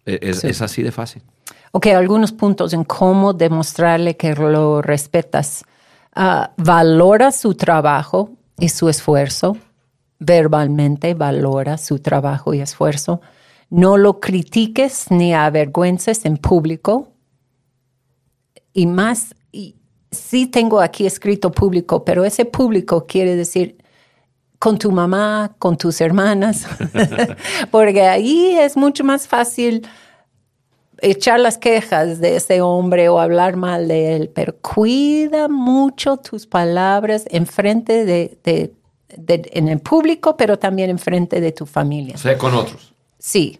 E, 0.07 0.19
es, 0.21 0.61
así 0.61 0.83
de 0.83 0.91
fácil. 0.91 1.21
Ok, 1.77 1.85
algunos 1.95 2.31
puntos 2.31 2.73
en 2.73 2.83
cómo 2.83 3.33
demostrarle 3.33 4.17
que 4.17 4.33
lo 4.33 4.81
respetas. 4.81 5.63
Ah, 6.15 6.51
valora 6.57 7.31
su 7.31 7.53
trabajo 7.53 8.31
y 8.57 8.69
su 8.69 8.89
esfuerzo, 8.89 9.57
verbalmente 10.17 11.13
valora 11.13 11.77
su 11.77 11.99
trabajo 11.99 12.55
y 12.55 12.61
esfuerzo. 12.61 13.21
No 13.69 13.95
lo 13.95 14.19
critiques 14.19 15.11
ni 15.11 15.35
avergüences 15.35 16.25
en 16.25 16.37
público. 16.37 17.09
Y 18.73 18.87
más, 18.87 19.35
y 19.51 19.75
sí 20.09 20.47
tengo 20.47 20.81
aquí 20.81 21.05
escrito 21.05 21.51
público, 21.51 22.03
pero 22.03 22.25
ese 22.25 22.45
público 22.45 23.05
quiere 23.05 23.35
decir 23.35 23.77
con 24.57 24.79
tu 24.79 24.91
mamá, 24.91 25.55
con 25.59 25.77
tus 25.77 26.01
hermanas, 26.01 26.65
porque 27.69 28.01
ahí 28.01 28.57
es 28.57 28.75
mucho 28.75 29.03
más 29.03 29.27
fácil 29.27 29.87
echar 31.01 31.39
las 31.39 31.57
quejas 31.57 32.19
de 32.19 32.35
ese 32.35 32.61
hombre 32.61 33.09
o 33.09 33.19
hablar 33.19 33.55
mal 33.55 33.87
de 33.87 34.15
él, 34.15 34.29
pero 34.33 34.55
cuida 34.57 35.47
mucho 35.47 36.17
tus 36.17 36.47
palabras 36.47 37.25
en 37.29 37.45
frente 37.45 38.05
de, 38.05 38.73
en 39.09 39.67
el 39.67 39.79
público, 39.79 40.37
pero 40.37 40.57
también 40.57 40.89
en 40.89 40.99
frente 40.99 41.41
de 41.41 41.51
tu 41.51 41.65
familia. 41.65 42.15
O 42.15 42.19
sea, 42.19 42.37
con 42.37 42.53
otros. 42.53 42.93
Sí, 43.19 43.59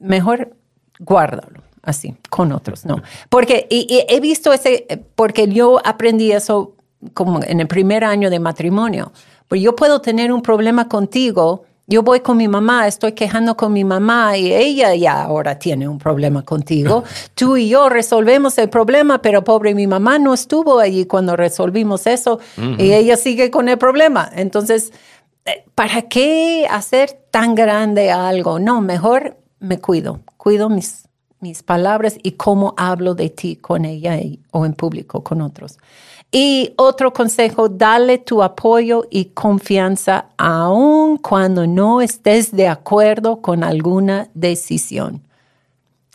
mejor 0.00 0.56
guárdalo. 0.98 1.62
así, 1.82 2.16
con 2.30 2.52
otros, 2.52 2.84
no. 2.84 3.02
Porque 3.28 3.66
y, 3.70 4.04
he 4.08 4.20
visto 4.20 4.52
ese, 4.52 5.04
porque 5.14 5.48
yo 5.48 5.80
aprendí 5.84 6.32
eso 6.32 6.74
como 7.14 7.42
en 7.42 7.60
el 7.60 7.68
primer 7.68 8.04
año 8.04 8.30
de 8.30 8.40
matrimonio. 8.40 9.12
Pues 9.48 9.60
yo 9.60 9.76
puedo 9.76 10.00
tener 10.00 10.32
un 10.32 10.42
problema 10.42 10.88
contigo, 10.88 11.64
yo 11.86 12.02
voy 12.02 12.20
con 12.20 12.36
mi 12.36 12.48
mamá, 12.48 12.88
estoy 12.88 13.12
quejando 13.12 13.56
con 13.56 13.72
mi 13.72 13.84
mamá 13.84 14.36
y 14.36 14.52
ella 14.52 14.94
ya 14.96 15.22
ahora 15.22 15.58
tiene 15.58 15.86
un 15.86 15.98
problema 15.98 16.42
contigo. 16.42 17.04
Tú 17.34 17.56
y 17.56 17.68
yo 17.68 17.88
resolvemos 17.88 18.58
el 18.58 18.68
problema, 18.68 19.22
pero 19.22 19.44
pobre 19.44 19.74
mi 19.74 19.86
mamá 19.86 20.18
no 20.18 20.34
estuvo 20.34 20.80
allí 20.80 21.06
cuando 21.06 21.36
resolvimos 21.36 22.06
eso 22.06 22.40
y 22.78 22.92
ella 22.92 23.16
sigue 23.16 23.50
con 23.52 23.68
el 23.68 23.78
problema. 23.78 24.28
Entonces, 24.34 24.92
eh, 25.44 25.64
¿para 25.76 26.02
qué 26.02 26.66
hacer 26.68 27.12
tan 27.30 27.54
grande 27.54 28.10
algo? 28.10 28.58
No, 28.58 28.80
mejor 28.80 29.36
me 29.60 29.78
cuido, 29.78 30.20
cuido 30.36 30.68
mis, 30.68 31.08
mis 31.38 31.62
palabras 31.62 32.18
y 32.20 32.32
cómo 32.32 32.74
hablo 32.76 33.14
de 33.14 33.30
ti 33.30 33.54
con 33.54 33.84
ella 33.84 34.18
o 34.50 34.66
en 34.66 34.72
público 34.72 35.22
con 35.22 35.40
otros. 35.40 35.78
Y 36.32 36.74
otro 36.76 37.12
consejo, 37.12 37.68
dale 37.68 38.18
tu 38.18 38.42
apoyo 38.42 39.04
y 39.10 39.26
confianza 39.26 40.26
aun 40.36 41.18
cuando 41.18 41.66
no 41.66 42.00
estés 42.00 42.52
de 42.52 42.68
acuerdo 42.68 43.40
con 43.40 43.62
alguna 43.62 44.28
decisión. 44.34 45.22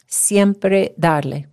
Siempre 0.06 0.94
darle 0.98 1.48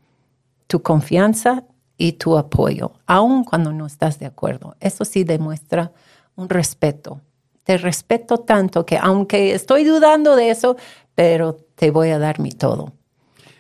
tu 0.67 0.83
confianza 0.83 1.65
y 1.97 2.13
tu 2.13 2.37
apoyo, 2.37 2.93
aun 3.07 3.45
cuando 3.45 3.73
no 3.73 3.87
estás 3.87 4.19
de 4.19 4.27
acuerdo. 4.27 4.77
Eso 4.81 5.05
sí 5.05 5.25
demuestra 5.25 5.93
un 6.37 6.49
respeto. 6.49 7.21
Te 7.65 7.79
respeto 7.79 8.39
tanto 8.39 8.87
que 8.87 8.99
aunque 8.99 9.55
estoy 9.55 9.85
dudando 9.85 10.37
de 10.37 10.51
eso, 10.51 10.77
pero 11.15 11.57
te 11.75 11.91
voy 11.91 12.11
a 12.11 12.19
dar 12.19 12.41
mi 12.41 12.51
todo. 12.51 12.93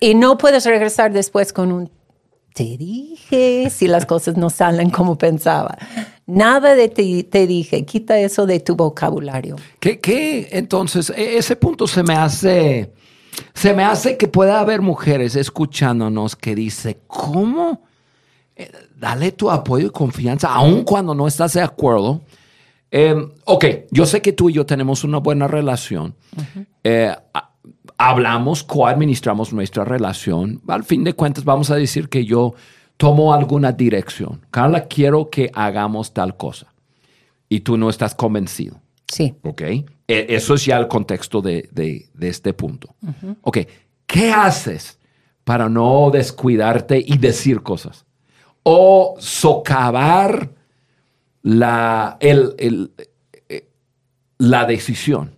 Y 0.00 0.14
no 0.14 0.38
puedes 0.38 0.64
regresar 0.64 1.12
después 1.12 1.52
con 1.52 1.72
un 1.72 1.90
te 2.58 2.76
dije 2.76 3.70
si 3.70 3.86
las 3.86 4.04
cosas 4.04 4.36
no 4.36 4.50
salen 4.50 4.90
como 4.90 5.16
pensaba. 5.16 5.78
Nada 6.26 6.74
de 6.74 6.88
te, 6.88 7.46
dije, 7.46 7.84
quita 7.84 8.18
eso 8.18 8.46
de 8.46 8.58
tu 8.58 8.74
vocabulario. 8.74 9.54
¿Qué, 9.78 10.48
entonces, 10.50 11.10
e, 11.10 11.38
ese 11.38 11.54
punto 11.54 11.86
se 11.86 12.02
me 12.02 12.14
hace, 12.14 12.92
se 13.54 13.74
me 13.74 13.84
hace 13.84 14.16
que 14.16 14.26
pueda 14.26 14.58
haber 14.58 14.82
mujeres 14.82 15.36
escuchándonos 15.36 16.34
que 16.34 16.56
dice, 16.56 16.98
¿cómo? 17.06 17.84
Eh, 18.56 18.72
dale 18.96 19.30
tu 19.30 19.52
apoyo 19.52 19.86
y 19.86 19.90
confianza, 19.90 20.52
aun 20.52 20.82
cuando 20.82 21.14
no 21.14 21.28
estás 21.28 21.52
de 21.52 21.62
acuerdo. 21.62 22.22
Em, 22.90 23.30
ok, 23.44 23.64
yo 23.92 24.04
sé 24.04 24.20
que 24.20 24.32
tú 24.32 24.50
y 24.50 24.54
yo 24.54 24.66
tenemos 24.66 25.04
una 25.04 25.18
buena 25.18 25.46
relación 25.46 26.16
hablamos, 27.98 28.62
coadministramos 28.62 29.52
nuestra 29.52 29.84
relación, 29.84 30.62
al 30.68 30.84
fin 30.84 31.04
de 31.04 31.12
cuentas 31.12 31.44
vamos 31.44 31.70
a 31.70 31.74
decir 31.74 32.08
que 32.08 32.24
yo 32.24 32.54
tomo 32.96 33.34
alguna 33.34 33.72
dirección. 33.72 34.46
Carla, 34.50 34.86
quiero 34.86 35.28
que 35.28 35.50
hagamos 35.52 36.14
tal 36.14 36.36
cosa. 36.36 36.72
Y 37.48 37.60
tú 37.60 37.76
no 37.76 37.90
estás 37.90 38.14
convencido. 38.14 38.80
Sí. 39.06 39.34
Ok. 39.42 39.62
E, 39.62 39.84
eso 40.06 40.54
es 40.54 40.64
ya 40.64 40.76
el 40.76 40.86
contexto 40.86 41.42
de, 41.42 42.08
este 42.20 42.52
punto. 42.52 42.94
Ok. 43.42 43.58
¿Qué 44.06 44.30
haces 44.30 44.98
para 45.44 45.68
no 45.68 46.10
descuidarte 46.10 47.02
y 47.04 47.18
decir 47.18 47.62
cosas? 47.62 48.04
O 48.62 49.16
socavar 49.18 50.50
la, 51.42 52.16
el, 52.20 52.92
eh, 53.48 53.68
la 54.38 54.66
decisión. 54.66 55.32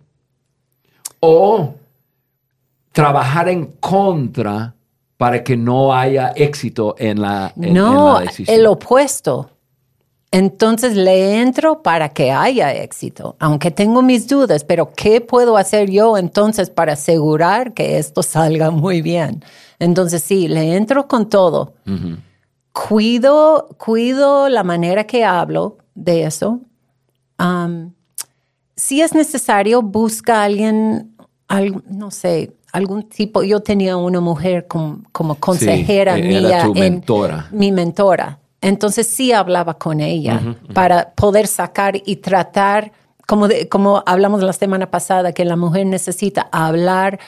O 1.21 1.75
trabajar 2.91 3.49
en 3.49 3.65
contra 3.79 4.75
para 5.17 5.43
que 5.43 5.55
no 5.55 5.93
haya 5.93 6.33
éxito 6.35 6.95
en 6.97 7.21
la, 7.21 7.53
no, 7.55 8.19
el 8.47 8.65
opuesto. 8.65 9.51
Entonces 10.33 10.95
le 10.95 11.41
entro 11.41 11.83
para 11.83 12.09
que 12.09 12.31
haya 12.31 12.73
éxito, 12.73 13.35
aunque 13.37 13.69
tengo 13.69 14.01
mis 14.01 14.27
dudas, 14.27 14.63
pero 14.63 14.93
¿qué 14.95 15.19
puedo 15.19 15.57
hacer 15.57 15.89
yo 15.91 16.17
entonces 16.17 16.69
para 16.69 16.93
asegurar 16.93 17.73
que 17.73 17.97
esto 17.97 18.23
salga 18.23 18.71
muy 18.71 19.01
bien? 19.01 19.43
Entonces 19.77 20.23
sí, 20.23 20.47
le 20.47 20.77
entro 20.77 21.07
con 21.07 21.27
todo. 21.27 21.73
Cuido, 22.71 23.67
cuido 23.77 24.47
la 24.47 24.63
manera 24.63 25.03
que 25.03 25.25
hablo 25.25 25.77
de 25.93 26.23
eso. 26.23 26.61
si 28.75 29.01
es 29.01 29.13
necesario, 29.13 29.81
busca 29.81 30.41
a 30.41 30.45
alguien, 30.45 31.13
no 31.89 32.09
sé, 32.09 32.53
algún 32.71 33.03
tipo, 33.09 33.43
yo 33.43 33.61
tenía 33.61 33.97
una 33.97 34.21
mujer 34.21 34.67
como, 34.67 35.35
consejera 35.39 36.15
sí, 36.15 36.21
mía. 36.23 36.63
tu 36.63 36.73
mentora. 36.73 37.47
mi 37.51 37.71
mentora. 37.71 38.39
Entonces 38.61 39.07
sí 39.07 39.31
hablaba 39.31 39.73
con 39.73 39.99
ella 40.01 40.55
para 40.73 41.13
poder 41.13 41.47
sacar 41.47 41.95
y 42.05 42.17
tratar, 42.17 42.91
como, 43.27 43.47
como 43.69 44.03
hablamos 44.05 44.43
la 44.43 44.53
semana 44.53 44.91
pasada, 44.91 45.33
que 45.33 45.45
la 45.45 45.55
mujer 45.55 45.87
necesita 45.87 46.47
hablar 46.51 47.19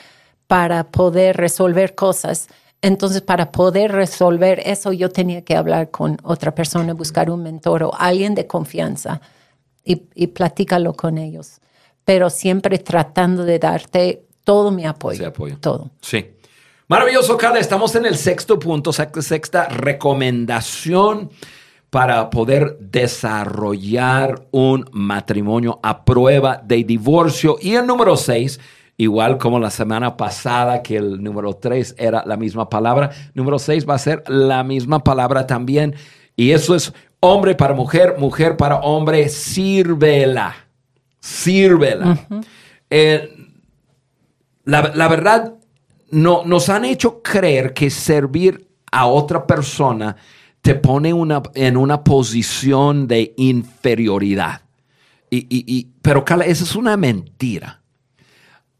para 0.48 0.92
poder 0.92 1.36
resolver 1.38 1.96
cosas. 1.96 2.48
Entonces, 2.84 3.22
para 3.22 3.52
poder 3.52 3.92
resolver 3.92 4.62
eso, 4.66 4.92
yo 4.92 5.10
tenía 5.10 5.42
que 5.42 5.56
hablar 5.56 5.90
con 5.90 6.18
otra 6.24 6.54
persona, 6.54 6.94
buscar 6.94 7.32
un 7.32 7.42
mentor 7.42 7.84
o 7.84 7.94
alguien 7.98 8.36
de 8.36 8.46
confianza 8.46 9.20
y, 9.84 10.04
y 10.14 10.28
platícalo 10.28 10.94
con 10.94 11.18
ellos. 11.18 11.62
Pero 12.06 12.30
siempre 12.30 12.78
tratando 12.78 13.44
de 13.46 13.58
darte 13.58 14.26
todo 14.44 14.72
mi 14.72 14.86
apoyo. 14.86 15.28
apoyo. 15.28 15.58
Todo. 15.60 15.92
Sí. 16.02 16.26
Maravilloso, 16.88 17.38
Carla. 17.38 17.60
Estamos 17.60 17.96
en 17.96 18.06
el 18.06 18.16
sexto 18.18 18.60
punto, 18.60 18.92
sexta 18.92 19.68
recomendación 19.70 21.30
para 21.90 22.30
poder 22.30 22.78
desarrollar 22.80 24.48
un 24.52 24.90
matrimonio 24.92 25.80
a 25.82 26.04
prueba 26.04 26.62
de 26.64 26.84
divorcio. 26.84 27.58
Y 27.62 27.76
el 27.76 27.88
número 27.88 28.18
seis, 28.18 28.60
igual 28.98 29.38
como 29.38 29.60
la 29.60 29.70
semana 29.70 30.18
pasada, 30.18 30.82
que 30.82 30.98
el 30.98 31.24
número 31.24 31.54
tres 31.54 31.96
era 31.98 32.24
la 32.26 32.36
misma 32.36 32.70
palabra, 32.70 33.12
número 33.34 33.60
seis 33.60 33.88
va 33.88 33.96
a 33.96 34.00
ser 34.00 34.24
la 34.28 34.64
misma 34.64 35.04
palabra 35.04 35.48
también. 35.48 35.96
Y 36.36 36.52
eso 36.52 36.76
es 36.76 36.94
hombre 37.20 37.56
para 37.56 37.74
mujer, 37.74 38.16
mujer 38.18 38.58
para 38.58 38.78
hombre, 38.78 39.30
sírvela. 39.30 40.56
Sírvela 41.20 42.28
la, 44.66 45.08
verdad, 45.08 45.56
no, 46.12 46.44
nos 46.46 46.70
han 46.70 46.86
hecho 46.86 47.22
creer 47.22 47.74
que 47.74 47.90
servir 47.90 48.68
a 48.92 49.08
otra 49.08 49.46
persona 49.46 50.16
te 50.62 50.76
pone 50.76 51.14
una, 51.14 51.42
en 51.56 51.76
una 51.76 52.04
posición 52.04 53.08
de 53.08 53.34
inferioridad. 53.38 54.62
Y, 55.30 55.88
pero, 56.02 56.24
Carla, 56.24 56.46
esa 56.46 56.64
es 56.64 56.76
una 56.76 56.96
mentira. 56.96 57.82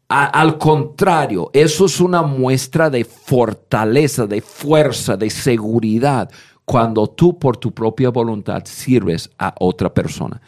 al 0.08 0.56
contrario, 0.56 1.50
eso 1.52 1.86
es 1.86 2.00
una 2.00 2.22
muestra 2.22 2.88
de 2.88 3.04
fortaleza, 3.04 4.26
de 4.26 4.40
fuerza, 4.40 5.16
de 5.16 5.28
seguridad 5.30 6.30
cuando 6.64 7.06
tú 7.08 7.38
por 7.38 7.56
tu 7.56 7.72
propia 7.72 8.10
voluntad 8.10 8.62
sirves 8.64 9.30
a 9.38 9.54
otra 9.58 9.92
persona. 9.92 10.40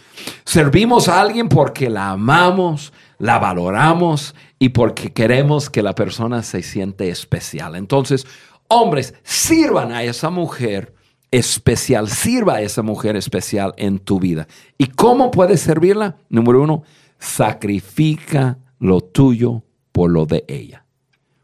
Servimos 0.44 1.08
a 1.08 1.20
alguien 1.20 1.48
porque 1.48 1.90
la 1.90 2.10
amamos, 2.10 2.92
la 3.18 3.38
valoramos 3.38 4.34
y 4.58 4.70
porque 4.70 5.12
queremos 5.12 5.70
que 5.70 5.82
la 5.82 5.94
persona 5.94 6.42
se 6.42 6.62
siente 6.62 7.08
especial. 7.08 7.76
Entonces, 7.76 8.26
hombres, 8.68 9.14
sirvan 9.22 9.92
a 9.92 10.02
esa 10.02 10.30
mujer 10.30 10.94
especial, 11.30 12.08
sirva 12.08 12.54
a 12.54 12.60
esa 12.62 12.82
mujer 12.82 13.16
especial 13.16 13.74
en 13.76 13.98
tu 13.98 14.18
vida. 14.18 14.46
¿Y 14.78 14.86
cómo 14.86 15.30
puedes 15.30 15.60
servirla? 15.60 16.16
Número 16.28 16.62
uno, 16.62 16.82
sacrifica 17.18 18.58
lo 18.78 19.00
tuyo 19.00 19.62
por 19.92 20.10
lo 20.10 20.26
de 20.26 20.44
ella. 20.48 20.84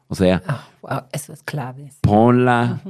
O 0.09 0.15
sea, 0.15 0.43
ah, 0.47 1.09
eso 1.13 1.33
es 1.33 1.43
clave. 1.43 1.93
Ponla 2.01 2.83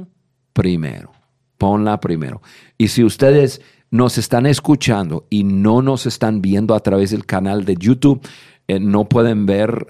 primero, 0.53 1.11
ponla 1.57 1.99
primero. 1.99 2.41
Y 2.77 2.89
si 2.89 3.03
ustedes 3.03 3.61
nos 3.89 4.17
están 4.17 4.45
escuchando 4.45 5.27
y 5.29 5.43
no 5.43 5.81
nos 5.81 6.05
están 6.05 6.41
viendo 6.41 6.75
a 6.75 6.79
través 6.79 7.11
del 7.11 7.25
canal 7.25 7.63
de 7.63 7.75
YouTube, 7.75 8.25
eh, 8.67 8.79
no 8.79 9.05
pueden 9.05 9.45
ver 9.45 9.87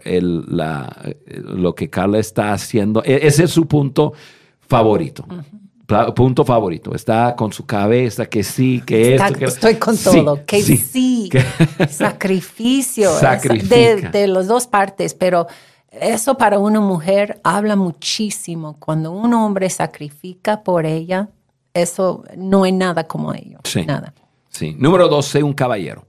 lo 1.25 1.75
que 1.75 1.89
Carla 1.89 2.19
está 2.19 2.53
haciendo. 2.53 3.03
E, 3.03 3.27
ese 3.27 3.43
es 3.43 3.51
su 3.51 3.67
punto 3.67 4.13
favorito. 4.67 5.25
Punto 6.15 6.43
favorito. 6.43 6.95
Está 6.95 7.35
con 7.35 7.53
su 7.53 7.65
cabeza 7.65 8.25
que 8.25 8.43
sí, 8.43 8.81
que 8.85 9.15
esto. 9.15 9.33
Que... 9.33 9.45
Estoy 9.45 9.75
con 9.75 9.97
todo. 9.97 10.43
Que 10.45 10.63
sí. 10.63 11.29
Sacrificio. 11.89 13.11
De, 13.69 14.09
de 14.11 14.27
las 14.27 14.47
dos 14.47 14.65
partes, 14.65 15.13
pero 15.13 15.47
eso 15.91 16.37
para 16.37 16.57
una 16.57 16.79
mujer 16.79 17.39
habla 17.43 17.75
muchísimo. 17.75 18.77
Cuando 18.79 19.11
un 19.11 19.33
hombre 19.33 19.69
sacrifica 19.69 20.63
por 20.63 20.85
ella, 20.85 21.29
eso 21.73 22.23
no 22.35 22.63
hay 22.63 22.71
nada 22.71 23.03
como 23.03 23.33
ello. 23.33 23.59
Sí. 23.63 23.85
Nada. 23.85 24.13
Sí. 24.49 24.75
Número 24.79 25.07
dos, 25.07 25.27
sé 25.27 25.43
un 25.43 25.53
caballero. 25.53 26.07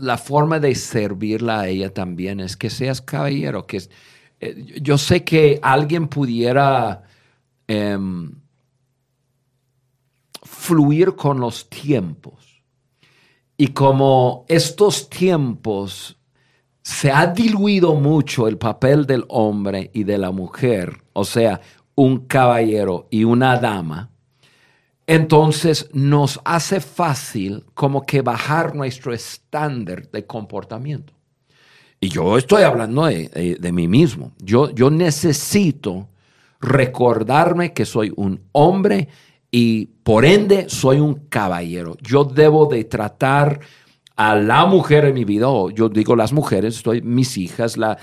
La 0.00 0.18
forma 0.18 0.60
de 0.60 0.74
servirla 0.74 1.60
a 1.60 1.68
ella 1.68 1.92
también 1.92 2.40
es 2.40 2.56
que 2.56 2.70
seas 2.70 3.00
caballero, 3.00 3.66
que 3.66 3.82
eh, 4.40 4.80
yo 4.80 4.98
sé 4.98 5.24
que 5.24 5.58
alguien 5.62 6.08
pudiera 6.08 7.02
em, 7.66 8.32
fluir 10.42 11.16
con 11.16 11.40
los 11.40 11.68
tiempos. 11.68 12.62
Y 13.56 13.68
como 13.68 14.44
estos 14.48 15.08
tiempos 15.08 16.18
se 16.82 17.10
ha 17.10 17.26
diluido 17.26 17.94
mucho 17.94 18.46
el 18.46 18.58
papel 18.58 19.06
del 19.06 19.24
hombre 19.28 19.90
y 19.94 20.04
de 20.04 20.18
la 20.18 20.30
mujer, 20.30 21.02
o 21.12 21.24
sea, 21.24 21.60
un 21.94 22.26
caballero 22.26 23.06
y 23.10 23.24
una 23.24 23.56
dama, 23.58 24.10
entonces 25.06 25.88
nos 25.92 26.40
hace 26.44 26.80
fácil 26.80 27.64
como 27.74 28.02
que 28.02 28.22
bajar 28.22 28.74
nuestro 28.74 29.12
estándar 29.12 30.10
de 30.10 30.26
comportamiento. 30.26 31.12
Y 32.00 32.08
yo 32.08 32.36
estoy 32.36 32.62
hablando 32.62 33.06
de, 33.06 33.72
mí 33.72 33.88
mismo. 33.88 34.32
Yo, 34.38 34.70
yo 34.70 34.90
necesito 34.90 36.08
recordarme 36.60 37.72
que 37.72 37.84
soy 37.84 38.12
un 38.16 38.40
hombre 38.52 39.08
y 39.50 39.86
por 40.02 40.24
ende 40.24 40.68
soy 40.68 41.00
un 41.00 41.14
caballero. 41.28 41.96
Yo 42.02 42.24
debo 42.24 42.66
de 42.66 42.84
tratar 42.84 43.60
a 44.16 44.36
la 44.36 44.64
mujer 44.66 45.06
en 45.06 45.14
mi 45.14 45.24
vida, 45.24 45.48
o 45.48 45.70
yo 45.70 45.88
digo 45.88 46.14
las 46.14 46.32
mujeres, 46.32 46.76
estoy, 46.76 47.02
mis 47.02 47.36
hijas, 47.36 47.76
la, 47.76 47.98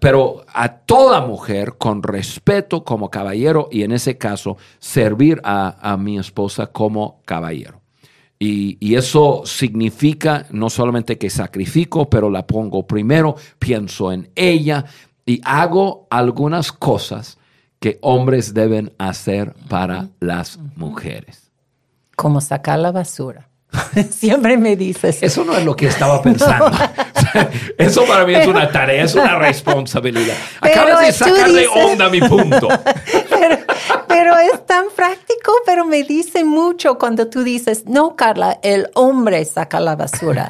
pero 0.00 0.44
a 0.52 0.78
toda 0.78 1.20
mujer 1.20 1.74
con 1.78 2.02
respeto 2.02 2.82
como 2.84 3.08
caballero 3.08 3.68
y 3.70 3.82
en 3.82 3.92
ese 3.92 4.18
caso 4.18 4.56
servir 4.78 5.40
a, 5.44 5.96
mi 5.98 6.18
esposa 6.18 6.66
como 6.66 7.20
caballero. 7.24 7.80
Y, 8.38 8.76
y, 8.80 8.96
eso 8.96 9.42
significa 9.44 10.46
no 10.50 10.68
solamente 10.68 11.16
que 11.16 11.30
sacrifico, 11.30 12.10
pero 12.10 12.28
la 12.28 12.44
pongo 12.44 12.84
primero, 12.84 13.36
pienso 13.60 14.10
en 14.10 14.30
ella 14.34 14.84
y 15.24 15.40
hago 15.44 16.08
algunas 16.10 16.72
cosas 16.72 17.38
que 17.78 17.98
hombres 18.02 18.52
deben 18.52 18.92
hacer 18.98 19.54
para 19.68 20.08
las 20.18 20.58
mujeres. 20.74 21.52
Como 22.16 22.40
sacar 22.40 22.80
la 22.80 22.90
basura. 22.90 23.51
Siempre 24.10 24.56
me 24.56 24.76
dices. 24.76 25.22
Eso 25.22 25.44
no 25.44 25.56
es 25.56 25.64
lo 25.64 25.74
que 25.74 25.86
estaba 25.86 26.22
pensando. 26.22 26.70
Eso 27.78 28.04
para 28.04 28.24
mí 28.24 28.34
es 28.34 28.46
una 28.46 28.70
tarea, 28.70 29.04
es 29.04 29.14
una 29.14 29.38
responsabilidad. 29.38 30.34
Acabas 30.60 31.00
de 31.06 31.12
sacar 31.12 31.50
de 31.50 31.66
onda 31.68 32.08
mi 32.08 32.20
punto. 32.20 32.68
Pero, 34.08 34.36
es 34.38 34.66
tan 34.66 34.86
práctico, 34.94 35.52
pero 35.66 35.84
me 35.84 36.04
dice 36.04 36.44
mucho 36.44 36.98
cuando 36.98 37.28
tú 37.28 37.42
dices, 37.42 37.84
no, 37.86 38.16
Carla, 38.16 38.58
el 38.62 38.88
hombre 38.94 39.44
saca 39.44 39.80
la 39.80 39.96
basura. 39.96 40.48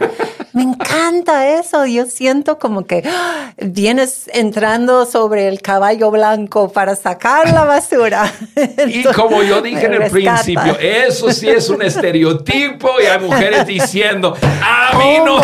Me 0.52 0.62
encanta 0.62 1.58
eso. 1.58 1.86
Yo 1.86 2.06
siento 2.06 2.58
como 2.58 2.84
que 2.84 3.02
¡ah! 3.06 3.52
vienes 3.56 4.28
entrando 4.32 5.06
sobre 5.06 5.48
el 5.48 5.62
caballo 5.62 6.10
blanco 6.10 6.70
para 6.70 6.94
sacar 6.96 7.50
la 7.52 7.64
basura. 7.64 8.32
y 8.86 9.02
como 9.04 9.42
yo 9.42 9.62
dije 9.62 9.86
en 9.86 9.94
el 9.94 10.10
principio, 10.10 10.78
eso 10.78 11.32
sí 11.32 11.48
es 11.48 11.68
un 11.70 11.82
estereotipo 11.82 12.88
y 13.02 13.06
hay 13.06 13.18
mujeres 13.20 13.66
diciendo, 13.66 14.36
a 14.42 14.98
mí 14.98 15.18
no. 15.24 15.40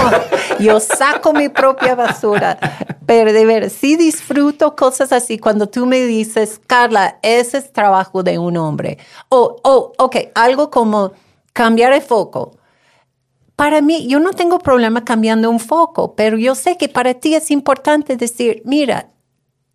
Yo 0.59 0.81
saco 0.81 1.33
mi 1.33 1.49
propia 1.49 1.95
basura. 1.95 2.59
Pero 3.07 3.33
de 3.33 3.47
ver, 3.47 3.71
sí 3.71 3.97
disfruto 3.97 4.77
cosas 4.77 5.13
así 5.13 5.39
cuando 5.39 5.67
tú 5.67 5.87
me 5.87 6.03
dices, 6.03 6.61
Carla, 6.67 7.19
ese 7.23 7.57
es 7.57 7.73
trabajo 7.73 8.23
de 8.23 8.39
un 8.39 8.59
hombre. 8.59 8.99
O, 9.31 9.57
oh, 9.63 9.93
ok, 9.97 10.17
algo 10.35 10.71
como 10.71 11.13
cambiar 11.55 11.95
el 11.95 12.03
foco 12.03 12.58
para 13.59 13.81
mí, 13.81 14.07
yo 14.07 14.21
no 14.21 14.35
tengo 14.35 14.61
problema 14.61 15.05
cambiando 15.05 15.51
un 15.51 15.59
foco, 15.59 16.15
pero 16.15 16.39
yo 16.39 16.55
sé 16.55 16.77
que 16.77 16.89
para 16.89 17.15
ti 17.15 17.35
es 17.35 17.51
importante 17.51 18.17
decir, 18.17 18.63
mira, 18.65 19.09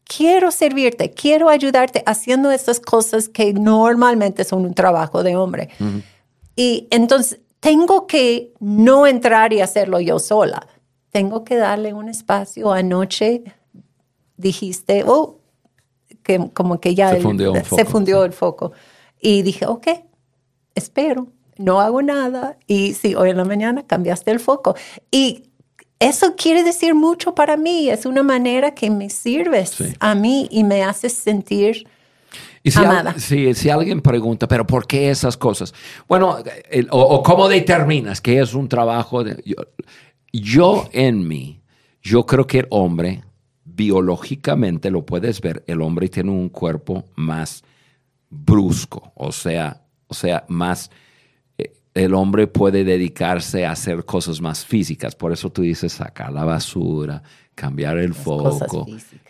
quiero 0.05 0.51
servirte, 0.51 1.11
quiero 1.11 1.49
ayudarte 1.49 2.01
haciendo 2.05 2.49
estas 2.49 2.79
cosas 2.79 3.27
que 3.27 3.51
normalmente 3.51 4.45
son 4.45 4.65
un 4.65 4.73
trabajo 4.73 5.21
de 5.21 5.35
hombre. 5.35 5.67
Y 6.55 6.87
entonces 6.91 7.41
tengo 7.59 8.07
que 8.07 8.53
no 8.61 9.05
entrar 9.05 9.51
y 9.51 9.59
hacerlo 9.59 9.99
yo 9.99 10.17
sola. 10.17 10.65
Tengo 11.11 11.43
que 11.43 11.57
darle 11.57 11.93
un 11.93 12.07
espacio. 12.07 12.71
Anoche 12.71 13.43
dijiste, 14.37 15.03
oh, 15.05 15.39
que 16.23 16.51
como 16.53 16.79
que 16.79 16.95
ya 16.95 17.11
se 17.11 17.19
fundió, 17.19 17.53
se 17.65 17.83
fundió 17.83 18.23
el 18.23 18.31
foco. 18.31 18.71
Y 19.19 19.41
dije, 19.41 19.65
ok, 19.65 19.87
espero 20.73 21.27
no 21.57 21.81
hago 21.81 22.01
nada 22.01 22.57
y 22.67 22.93
sí, 22.93 23.15
hoy 23.15 23.29
en 23.29 23.37
la 23.37 23.45
mañana 23.45 23.83
cambiaste 23.85 24.31
el 24.31 24.39
foco. 24.39 24.75
Y 25.11 25.43
eso 25.99 26.35
quiere 26.35 26.63
decir 26.63 26.95
mucho 26.95 27.35
para 27.35 27.57
mí, 27.57 27.89
es 27.89 28.05
una 28.05 28.23
manera 28.23 28.73
que 28.75 28.89
me 28.89 29.09
sirves 29.09 29.77
a 29.99 30.15
mí 30.15 30.47
y 30.51 30.63
me 30.63 30.83
haces 30.83 31.13
sentir 31.13 31.87
si 32.71 32.79
amada. 32.79 33.15
si, 33.19 33.69
alguien 33.69 34.01
pregunta, 34.01 34.47
pero 34.47 34.65
¿por 34.65 34.87
qué 34.87 35.09
esas 35.09 35.35
cosas? 35.35 35.73
Bueno, 36.07 36.37
o, 36.91 37.23
cómo 37.23 37.47
determinas 37.49 38.21
que 38.21 38.39
es 38.39 38.53
un 38.53 38.69
trabajo 38.69 39.23
de... 39.23 39.41
Yo, 39.45 39.55
yo 40.31 40.89
en 40.93 41.27
mí, 41.27 41.61
yo 42.01 42.25
creo 42.25 42.47
que 42.47 42.59
el 42.59 42.67
hombre, 42.69 43.23
biológicamente 43.65 44.89
lo 44.91 45.05
puedes 45.05 45.41
ver, 45.41 45.63
el 45.67 45.81
hombre 45.81 46.07
tiene 46.07 46.31
un 46.31 46.49
cuerpo 46.49 47.05
más 47.15 47.63
brusco, 48.29 49.11
o 49.15 49.31
sea, 49.31 49.81
o 50.07 50.13
sea, 50.13 50.45
más 50.47 50.89
el 51.93 52.13
hombre 52.15 52.47
puede 52.47 52.83
dedicarse 52.83 53.65
a 53.65 53.71
hacer 53.71 54.05
cosas 54.05 54.41
más 54.41 54.65
físicas. 54.65 55.15
Por 55.15 55.31
eso 55.31 55.51
tú 55.51 55.61
dices 55.61 55.93
sacar 55.93 56.31
la 56.31 56.43
basura, 56.43 57.21
cambiar 57.55 57.97
el 57.97 58.13
foco, 58.13 58.87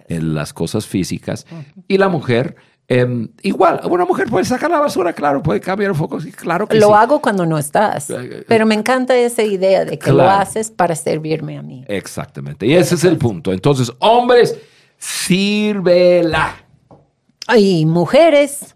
en 0.07 0.33
las 0.33 0.53
cosas 0.53 0.87
físicas. 0.87 1.45
Y 1.87 1.97
la 1.97 2.07
mujer, 2.07 2.55
em, 2.87 3.27
igual, 3.41 3.81
una 3.89 4.05
mujer 4.05 4.29
puede 4.29 4.45
sacar 4.45 4.71
la 4.71 4.79
basura, 4.79 5.11
claro, 5.11 5.43
puede 5.43 5.59
cambiar 5.59 5.91
el 5.91 5.97
foco, 5.97 6.19
claro 6.35 6.67
que 6.67 6.77
Lo 6.79 6.95
hago 6.95 7.21
cuando 7.21 7.45
no 7.45 7.57
estás. 7.57 8.09
Eh, 8.09 8.15
eh, 8.19 8.45
pero 8.47 8.65
me 8.65 8.75
encanta 8.75 9.15
esa 9.17 9.43
idea 9.43 9.83
de 9.83 9.99
que 9.99 10.11
lo 10.11 10.23
haces 10.23 10.71
para 10.71 10.95
servirme 10.95 11.57
a 11.57 11.61
mí. 11.61 11.83
Exactamente. 11.87 12.65
Y 12.65 12.73
ese 12.75 12.95
es 12.95 13.03
el 13.03 13.17
punto. 13.17 13.51
Entonces, 13.51 13.91
hombres, 13.99 14.57
sírvela. 14.97 16.55
Y 17.57 17.85
mujeres, 17.85 18.72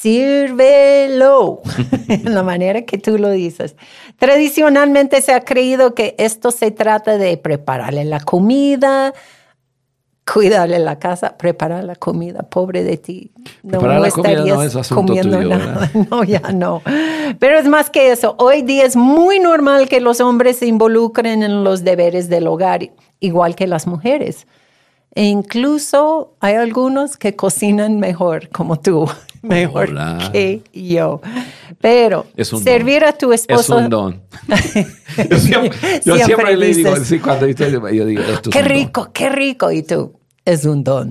sírvelo, 0.00 1.60
en 2.08 2.34
la 2.34 2.42
manera 2.42 2.82
que 2.82 2.98
tú 2.98 3.18
lo 3.18 3.30
dices. 3.30 3.76
Tradicionalmente 4.18 5.20
se 5.22 5.32
ha 5.32 5.40
creído 5.40 5.94
que 5.94 6.14
esto 6.18 6.50
se 6.50 6.70
trata 6.70 7.18
de 7.18 7.36
prepararle 7.36 8.04
la 8.04 8.20
comida, 8.20 9.12
cuidarle 10.32 10.78
la 10.78 10.98
casa, 10.98 11.36
preparar 11.36 11.84
la 11.84 11.96
comida, 11.96 12.42
pobre 12.42 12.84
de 12.84 12.96
ti. 12.96 13.32
No, 13.62 13.78
preparar 13.78 14.00
la 14.00 14.10
comida 14.10 14.44
no 14.44 14.62
es 14.62 14.88
comiendo 14.88 15.42
nada. 15.42 15.90
No, 16.10 16.22
ya 16.22 16.52
no. 16.52 16.82
Pero 17.38 17.58
es 17.58 17.66
más 17.66 17.90
que 17.90 18.12
eso. 18.12 18.36
Hoy 18.38 18.62
día 18.62 18.84
es 18.84 18.94
muy 18.94 19.40
normal 19.40 19.88
que 19.88 20.00
los 20.00 20.20
hombres 20.20 20.58
se 20.58 20.66
involucren 20.66 21.42
en 21.42 21.64
los 21.64 21.82
deberes 21.82 22.28
del 22.28 22.46
hogar, 22.46 22.90
igual 23.20 23.56
que 23.56 23.66
las 23.66 23.86
mujeres. 23.86 24.46
E 25.14 25.24
incluso 25.24 26.34
hay 26.40 26.54
algunos 26.54 27.16
que 27.16 27.34
cocinan 27.34 27.98
mejor, 27.98 28.48
como 28.50 28.78
tú 28.78 29.08
mejor 29.42 29.94
que 30.32 30.62
yo. 30.72 31.20
Pero 31.80 32.26
servir 32.62 33.04
a 33.04 33.12
tu 33.12 33.32
esposo. 33.32 33.78
Es 33.78 33.84
un 33.84 33.90
don. 33.90 34.22
yo 36.04 36.16
siempre, 36.16 36.56
le 36.56 36.74
digo, 36.74 36.96
sí, 36.96 37.18
cuando 37.18 37.46
yo 37.46 38.06
digo, 38.06 38.22
esto 38.22 38.50
Qué 38.50 38.62
rico, 38.62 39.10
qué 39.12 39.28
rico. 39.28 39.70
Y 39.70 39.82
tú, 39.82 40.12
es 40.44 40.64
un 40.64 40.84
don. 40.84 41.10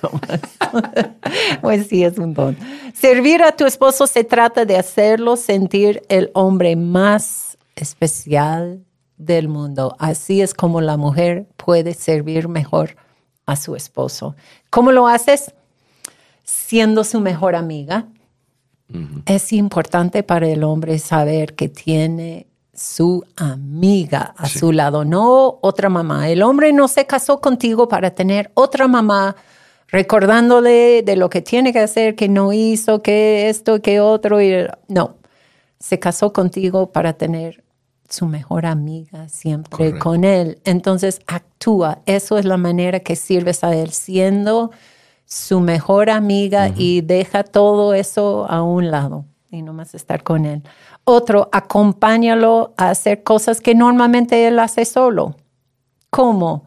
pues 1.60 1.86
sí, 1.88 2.04
es 2.04 2.18
un 2.18 2.34
don. 2.34 2.56
Servir 2.94 3.42
a 3.42 3.52
tu 3.52 3.66
esposo 3.66 4.06
se 4.06 4.24
trata 4.24 4.64
de 4.64 4.76
hacerlo 4.76 5.36
sentir 5.36 6.02
el 6.08 6.30
hombre 6.34 6.76
más 6.76 7.58
especial 7.76 8.84
del 9.16 9.48
mundo. 9.48 9.96
Así 9.98 10.40
es 10.40 10.54
como 10.54 10.80
la 10.80 10.96
mujer 10.96 11.46
puede 11.56 11.94
servir 11.94 12.48
mejor 12.48 12.96
a 13.48 13.56
su 13.56 13.74
esposo. 13.74 14.36
¿Cómo 14.70 14.92
lo 14.92 15.08
haces? 15.08 15.52
siendo 16.48 17.04
su 17.04 17.20
mejor 17.20 17.54
amiga. 17.54 18.06
Es 19.26 19.52
importante 19.52 20.22
para 20.22 20.48
el 20.48 20.64
hombre 20.64 20.98
saber 20.98 21.54
que 21.54 21.68
tiene 21.68 22.46
su 22.72 23.22
amiga 23.36 24.34
a 24.38 24.48
su 24.48 24.72
lado, 24.72 25.04
no 25.04 25.58
otra 25.60 25.90
mamá. 25.90 26.30
El 26.30 26.42
hombre 26.42 26.72
no 26.72 26.88
se 26.88 27.04
casó 27.04 27.42
contigo 27.42 27.86
para 27.86 28.12
tener 28.12 28.50
otra 28.54 28.88
mamá 28.88 29.36
recordándole 29.88 31.02
de 31.02 31.16
lo 31.16 31.28
que 31.28 31.42
tiene 31.42 31.74
que 31.74 31.80
hacer, 31.80 32.14
que 32.14 32.30
no 32.30 32.54
hizo, 32.54 33.02
que 33.02 33.50
esto, 33.50 33.82
que 33.82 34.00
otro. 34.00 34.40
Y, 34.40 34.66
no, 34.88 35.16
se 35.78 35.98
casó 35.98 36.32
contigo 36.32 36.92
para 36.92 37.12
tener 37.12 37.62
su 38.08 38.26
mejor 38.26 38.66
amiga 38.66 39.28
siempre 39.28 39.98
con 39.98 40.24
él. 40.24 40.60
Entonces 40.64 41.20
actúa. 41.26 42.00
Eso 42.06 42.38
es 42.38 42.44
la 42.44 42.56
manera 42.56 43.00
que 43.00 43.16
sirves 43.16 43.64
a 43.64 43.74
él, 43.74 43.90
siendo 43.90 44.70
su 45.24 45.60
mejor 45.60 46.10
amiga 46.10 46.70
y 46.74 47.02
deja 47.02 47.44
todo 47.44 47.92
eso 47.94 48.46
a 48.48 48.62
un 48.62 48.90
lado 48.90 49.26
y 49.50 49.62
nomás 49.62 49.94
estar 49.94 50.22
con 50.22 50.46
él. 50.46 50.62
Otro, 51.04 51.48
acompáñalo 51.52 52.74
a 52.76 52.90
hacer 52.90 53.22
cosas 53.22 53.60
que 53.60 53.74
normalmente 53.74 54.46
él 54.46 54.58
hace 54.58 54.84
solo. 54.84 55.36
¿Cómo? 56.10 56.64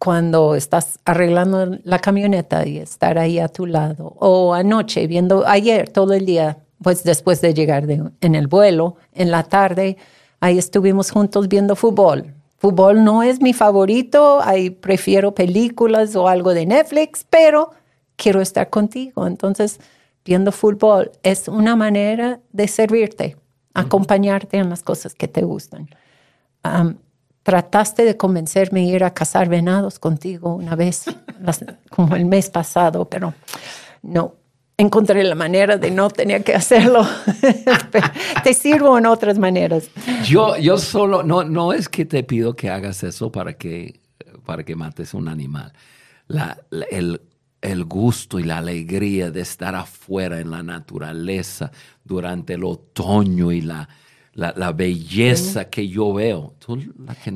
cuando 0.00 0.54
estás 0.54 0.98
arreglando 1.04 1.76
la 1.84 1.98
camioneta 1.98 2.66
y 2.66 2.78
estar 2.78 3.18
ahí 3.18 3.38
a 3.38 3.48
tu 3.48 3.66
lado. 3.66 4.14
O 4.18 4.54
anoche, 4.54 5.06
viendo, 5.06 5.46
ayer 5.46 5.90
todo 5.90 6.14
el 6.14 6.24
día, 6.24 6.56
pues 6.82 7.04
después 7.04 7.40
de 7.40 7.54
llegar 7.54 7.86
en 7.88 8.34
el 8.34 8.46
vuelo, 8.46 8.96
en 9.12 9.30
la 9.30 9.44
tarde, 9.44 9.96
ahí 10.40 10.58
estuvimos 10.58 11.10
juntos 11.10 11.48
viendo 11.48 11.76
fútbol. 11.76 12.34
Fútbol 12.58 13.04
no 13.04 13.22
es 13.22 13.40
mi 13.40 13.52
favorito, 13.52 14.40
ahí 14.42 14.70
prefiero 14.70 15.34
películas 15.34 16.14
o 16.16 16.28
algo 16.28 16.52
de 16.52 16.66
Netflix, 16.66 17.24
pero 17.28 17.70
quiero 18.16 18.40
estar 18.40 18.68
contigo. 18.68 19.26
Entonces, 19.26 19.80
viendo 20.24 20.52
fútbol 20.52 21.10
es 21.22 21.48
una 21.48 21.76
manera 21.76 22.40
de 22.52 22.68
servirte, 22.68 23.36
acompañarte 23.72 24.58
en 24.58 24.68
las 24.68 24.82
cosas 24.82 25.14
que 25.14 25.28
te 25.28 25.42
gustan. 25.42 25.88
trataste 27.42 28.04
de 28.04 28.16
convencerme 28.16 28.80
a 28.80 28.84
ir 28.84 29.04
a 29.04 29.14
cazar 29.14 29.48
venados 29.48 29.98
contigo 29.98 30.54
una 30.54 30.76
vez, 30.76 31.04
como 31.90 32.14
el 32.14 32.26
mes 32.26 32.50
pasado, 32.50 33.06
pero 33.06 33.32
no. 34.02 34.39
Encontré 34.80 35.22
la 35.24 35.34
manera 35.34 35.76
de 35.76 35.90
no 35.90 36.08
tener 36.08 36.42
que 36.42 36.54
hacerlo. 36.54 37.06
te 38.44 38.54
sirvo 38.54 38.96
en 38.96 39.06
otras 39.06 39.38
maneras. 39.38 39.90
Yo, 40.24 40.56
yo 40.56 40.78
solo, 40.78 41.22
no, 41.22 41.44
no 41.44 41.72
es 41.72 41.88
que 41.88 42.06
te 42.06 42.22
pido 42.22 42.54
que 42.56 42.70
hagas 42.70 43.02
eso 43.02 43.30
para 43.30 43.54
que, 43.54 44.00
para 44.46 44.64
que 44.64 44.74
mates 44.76 45.12
un 45.12 45.28
animal. 45.28 45.72
El 46.90 47.20
el 47.60 47.84
gusto 47.84 48.38
y 48.38 48.44
la 48.44 48.58
alegría 48.58 49.30
de 49.30 49.42
estar 49.42 49.74
afuera 49.74 50.40
en 50.40 50.50
la 50.50 50.62
naturaleza 50.62 51.70
durante 52.02 52.54
el 52.54 52.64
otoño 52.64 53.52
y 53.52 53.60
la, 53.60 53.86
la, 54.34 54.72
belleza 54.72 55.66
que 55.66 55.88
yo 55.88 56.12
veo. 56.12 56.54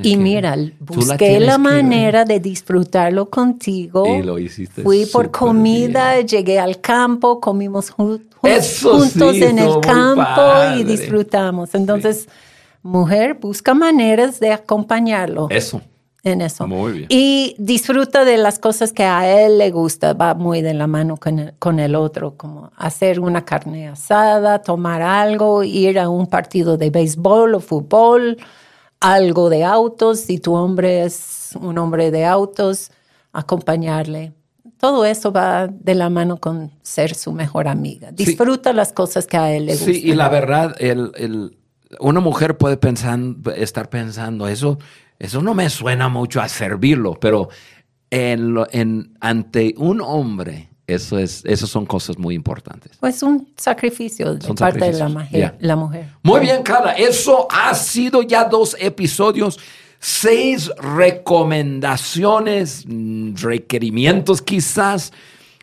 y 0.02 0.16
mira, 0.16 0.56
busqué 0.80 1.40
la, 1.40 1.58
manera 1.58 2.24
de 2.24 2.40
disfrutarlo 2.40 3.28
contigo. 3.28 4.06
Y 4.06 4.22
lo 4.22 4.38
hiciste. 4.38 4.82
Fui 4.82 5.06
por 5.06 5.30
comida, 5.30 6.20
llegué 6.20 6.58
al 6.58 6.80
campo, 6.80 7.40
comimos 7.40 7.90
juntos 7.90 8.20
en 8.40 9.58
el 9.58 9.80
campo 9.80 10.78
y 10.78 10.84
disfrutamos. 10.84 11.74
Entonces, 11.74 12.28
mujer, 12.82 13.34
busca 13.40 13.74
maneras 13.74 14.40
de 14.40 14.52
acompañarlo. 14.52 15.48
Eso 15.50 15.82
en 16.24 16.40
eso. 16.40 16.66
Muy 16.66 16.92
bien. 16.92 17.06
Y 17.10 17.54
disfruta 17.58 18.24
de 18.24 18.38
las 18.38 18.58
cosas 18.58 18.92
que 18.92 19.04
a 19.04 19.44
él 19.44 19.58
le 19.58 19.70
gusta, 19.70 20.14
va 20.14 20.34
muy 20.34 20.62
de 20.62 20.72
la 20.72 20.86
mano 20.86 21.18
con 21.18 21.38
el, 21.38 21.54
con 21.58 21.78
el 21.78 21.94
otro, 21.94 22.36
como 22.36 22.72
hacer 22.76 23.20
una 23.20 23.44
carne 23.44 23.88
asada, 23.88 24.62
tomar 24.62 25.02
algo, 25.02 25.62
ir 25.62 25.98
a 25.98 26.08
un 26.08 26.26
partido 26.26 26.78
de 26.78 26.90
béisbol 26.90 27.54
o 27.54 27.60
fútbol, 27.60 28.38
algo 29.00 29.50
de 29.50 29.64
autos, 29.64 30.20
si 30.20 30.38
tu 30.38 30.54
hombre 30.54 31.04
es 31.04 31.50
un 31.60 31.76
hombre 31.76 32.10
de 32.10 32.24
autos, 32.24 32.90
acompañarle. 33.32 34.32
Todo 34.78 35.04
eso 35.04 35.30
va 35.30 35.66
de 35.66 35.94
la 35.94 36.08
mano 36.08 36.38
con 36.38 36.70
ser 36.82 37.14
su 37.14 37.32
mejor 37.32 37.68
amiga. 37.68 38.12
Disfruta 38.12 38.72
las 38.72 38.92
cosas 38.92 39.26
que 39.26 39.36
a 39.36 39.52
él 39.52 39.66
le 39.66 39.72
gustan. 39.72 39.94
Sí, 39.94 40.02
y 40.04 40.14
la 40.14 40.28
verdad, 40.28 40.74
el, 40.78 41.12
el, 41.16 41.58
una 42.00 42.20
mujer 42.20 42.56
puede 42.56 42.76
pensar, 42.76 43.18
estar 43.56 43.88
pensando, 43.88 44.48
eso 44.48 44.78
eso 45.24 45.42
no 45.42 45.54
me 45.54 45.68
suena 45.70 46.08
mucho 46.08 46.40
a 46.40 46.48
servirlo, 46.48 47.14
pero 47.14 47.48
en, 48.10 48.56
en, 48.72 49.16
ante 49.20 49.74
un 49.78 50.00
hombre, 50.00 50.70
eso 50.86 51.18
es, 51.18 51.42
eso 51.46 51.66
son 51.66 51.86
cosas 51.86 52.18
muy 52.18 52.34
importantes. 52.34 52.92
Pues 53.00 53.22
un 53.22 53.48
sacrificio 53.56 54.34
de 54.34 54.54
parte 54.54 54.84
de 54.84 54.92
la 54.92 55.08
mujer, 55.08 55.56
la 55.60 55.76
mujer. 55.76 56.10
Muy 56.22 56.40
bien, 56.40 56.62
Carla. 56.62 56.92
Eso 56.92 57.48
ha 57.50 57.74
sido 57.74 58.20
ya 58.22 58.44
dos 58.44 58.76
episodios, 58.78 59.58
seis 59.98 60.70
recomendaciones, 60.76 62.84
mm, 62.86 63.36
requerimientos 63.36 64.42
quizás 64.42 65.10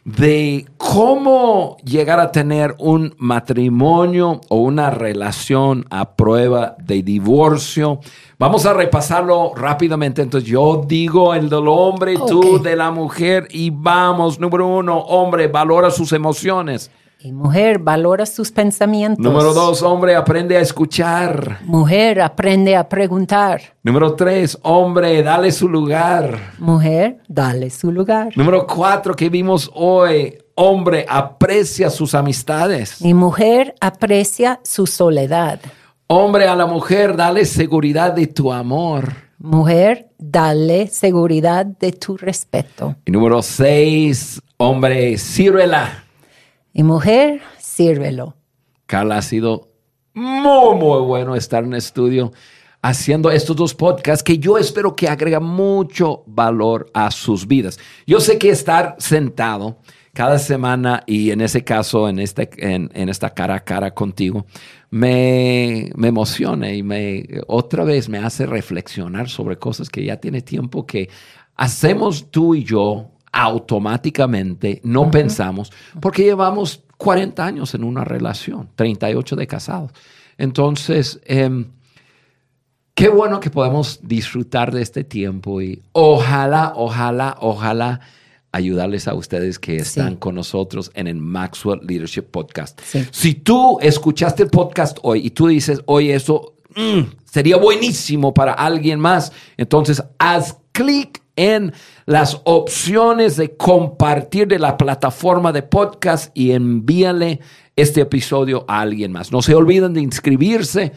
de 0.04 0.66
cómo 0.78 1.78
llegar 1.84 2.20
a 2.20 2.32
tener 2.32 2.76
un 2.80 3.14
matrimonio 3.20 4.42
o 4.50 4.58
una 4.58 4.90
relación 4.90 5.86
a 5.90 6.16
prueba 6.16 6.76
de 6.80 7.04
divorcio. 7.04 8.00
Vamos 8.40 8.66
a 8.66 8.74
repasarlo 8.74 9.54
rápidamente. 9.56 10.22
Entonces 10.22 10.50
yo 10.50 10.84
digo 10.88 11.36
el 11.36 11.50
del 11.50 11.68
hombre, 11.68 12.16
tú 12.28 12.62
de 12.62 12.76
la 12.76 12.90
mujer 12.90 13.48
y 13.52 13.70
vamos. 13.70 14.40
Número 14.40 14.68
uno, 14.68 14.98
hombre, 14.98 15.48
valora 15.48 15.92
sus 15.92 16.12
emociones. 16.14 16.90
Y 17.24 17.32
mujer, 17.34 17.78
valora 17.78 18.26
sus 18.26 18.52
pensamientos. 18.52 19.24
Número 19.24 19.54
dos, 19.54 19.84
hombre, 19.84 20.16
aprende 20.16 20.58
a 20.58 20.62
escuchar. 20.62 21.60
Mujer, 21.66 22.20
aprende 22.20 22.76
a 22.76 22.90
preguntar. 22.90 23.62
Número 23.84 24.16
tres, 24.16 24.58
hombre, 24.64 25.22
dale 25.22 25.52
su 25.52 25.70
lugar. 25.70 26.54
Mujer, 26.58 27.22
dale 27.28 27.70
su 27.70 27.92
lugar. 27.92 28.36
Número 28.36 28.66
cuatro, 28.66 29.16
que 29.16 29.30
vimos 29.30 29.70
hoy, 29.76 30.36
hombre, 30.56 31.06
aprecia 31.08 31.92
sus 31.92 32.16
amistades. 32.16 33.00
Y 33.02 33.14
mujer, 33.14 33.76
aprecia 33.80 34.60
su 34.64 34.88
soledad. 34.88 35.60
Hombre, 36.08 36.48
a 36.48 36.56
la 36.56 36.66
mujer, 36.66 37.16
dale 37.16 37.46
seguridad 37.46 38.14
de 38.14 38.26
tu 38.26 38.52
amor. 38.52 39.14
Mujer, 39.38 40.10
dale 40.18 40.88
seguridad 40.88 41.68
de 41.68 41.92
tu 41.92 42.18
respeto. 42.18 42.96
Y 43.06 43.12
número 43.12 43.44
seis, 43.44 44.42
hombre, 44.58 45.20
sírvela. 45.20 46.06
Y 46.74 46.84
mujer, 46.84 47.42
sírvelo. 47.58 48.36
Carla, 48.86 49.18
ha 49.18 49.22
sido 49.22 49.70
muy, 50.14 50.76
muy 50.76 51.02
bueno 51.02 51.36
estar 51.36 51.64
en 51.64 51.74
estudio 51.74 52.32
haciendo 52.82 53.30
estos 53.30 53.56
dos 53.56 53.76
podcasts 53.76 54.24
que 54.24 54.38
yo 54.38 54.58
espero 54.58 54.96
que 54.96 55.08
agregan 55.08 55.44
mucho 55.44 56.24
valor 56.26 56.90
a 56.94 57.12
sus 57.12 57.48
vidas. 57.48 57.80
Yo 58.08 58.20
sé 58.20 58.38
que 58.38 58.50
estar 58.50 58.96
sentado 58.98 59.78
cada 60.14 60.40
semana 60.40 61.04
y 61.06 61.32
en 61.32 61.42
ese 61.42 61.64
caso, 61.64 62.10
en, 62.10 62.20
este, 62.20 62.50
en, 62.58 62.90
esta 63.10 63.34
cara 63.34 63.56
a 63.56 63.64
cara 63.64 63.92
contigo, 63.94 64.46
me, 64.90 65.90
me 65.96 66.08
emociona 66.10 66.74
y 66.74 66.84
me 66.84 67.26
otra 67.48 67.84
vez 67.84 68.10
me 68.10 68.18
hace 68.18 68.46
reflexionar 68.46 69.30
sobre 69.30 69.58
cosas 69.58 69.90
que 69.90 70.04
ya 70.04 70.18
tiene 70.18 70.42
tiempo 70.42 70.86
que 70.86 71.10
hacemos 71.56 72.30
tú 72.30 72.56
y 72.56 72.64
yo 72.64 73.12
automáticamente, 73.32 74.82
no 74.84 75.10
pensamos, 75.10 75.72
porque 76.00 76.24
llevamos 76.24 76.84
40 76.98 77.46
años 77.46 77.74
en 77.74 77.84
una 77.84 78.04
relación, 78.04 78.70
38 78.76 79.36
de 79.36 79.48
casados. 79.48 79.92
Entonces, 80.38 81.20
em, 81.26 81.68
qué 82.94 83.10
bueno 83.10 83.40
que 83.40 83.50
podemos 83.50 84.00
disfrutar 84.04 84.72
de 84.74 84.82
este 84.82 85.04
tiempo 85.04 85.62
y 85.62 85.82
ojalá, 85.94 86.74
ojalá, 86.76 87.38
ojalá 87.40 88.02
ayudarles 88.52 89.08
a 89.08 89.14
ustedes 89.14 89.60
que 89.60 89.78
están 89.78 90.18
con 90.18 90.36
nosotros 90.36 90.92
en 90.94 91.08
el 91.08 91.16
Maxwell 91.16 91.80
Leadership 91.88 92.24
Podcast. 92.24 92.80
Si 93.12 93.36
tú 93.36 93.80
escuchaste 93.82 94.44
el 94.44 94.50
podcast 94.50 94.98
hoy 95.04 95.26
y 95.26 95.30
tú 95.30 95.48
dices, 95.48 95.82
oye, 95.86 96.14
eso 96.14 96.56
mm, 96.76 97.02
sería 97.24 97.56
buenísimo 97.56 98.34
para 98.34 98.54
alguien 98.54 99.00
más, 99.00 99.32
entonces 99.56 100.04
haz 100.20 100.58
clic 100.74 101.22
en 101.36 101.74
las 102.12 102.42
opciones 102.44 103.38
de 103.38 103.56
compartir 103.56 104.46
de 104.46 104.60
la 104.60 104.76
plataforma 104.76 105.54
de 105.54 105.64
podcast 105.64 106.30
y 106.38 106.52
envíale 106.52 107.40
este 107.78 108.02
episodio 108.02 108.66
a 108.68 108.82
alguien 108.82 109.14
más. 109.14 109.32
No 109.32 109.42
se 109.42 109.56
olviden 109.56 109.94
de 109.94 110.02
inscribirse 110.02 110.92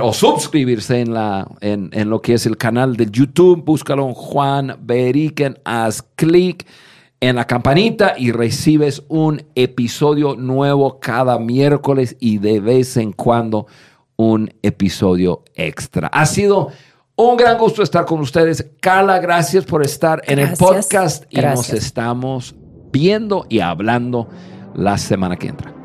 o 0.00 0.12
suscribirse 0.12 1.00
en, 1.00 1.12
la, 1.12 1.48
en, 1.60 1.90
en, 1.92 2.08
lo 2.08 2.22
que 2.22 2.34
es 2.34 2.46
el 2.46 2.56
canal 2.56 2.96
de 2.96 3.08
YouTube. 3.10 3.64
Búscalo 3.64 4.06
en 4.06 4.14
Juan 4.14 4.78
Beriken, 4.80 5.58
haz 5.64 6.04
clic 6.14 6.64
en 7.18 7.34
la 7.34 7.44
campanita 7.44 8.14
y 8.16 8.30
recibes 8.30 9.02
un 9.08 9.42
episodio 9.56 10.36
nuevo 10.36 11.00
cada 11.00 11.40
miércoles 11.40 12.16
y 12.20 12.38
de 12.38 12.60
vez 12.60 12.96
en 12.96 13.10
cuando 13.10 13.66
un 14.14 14.54
episodio 14.62 15.42
extra. 15.56 16.06
Ha 16.08 16.26
sido 16.26 16.70
un 17.18 17.36
gran 17.36 17.58
gusto 17.58 17.82
estar 17.82 18.04
con 18.04 18.20
ustedes. 18.20 18.64
Carla, 18.80 19.18
gracias 19.18 19.64
por 19.64 19.84
estar 19.84 20.22
en 20.24 20.38
el 20.38 20.56
podcast 20.56 21.24
y 21.28 21.40
nos 21.40 21.70
estamos 21.70 22.54
viendo 22.92 23.44
y 23.48 23.60
hablando 23.60 24.28
la 24.74 24.96
semana 24.96 25.36
que 25.36 25.48
entra. 25.48 25.77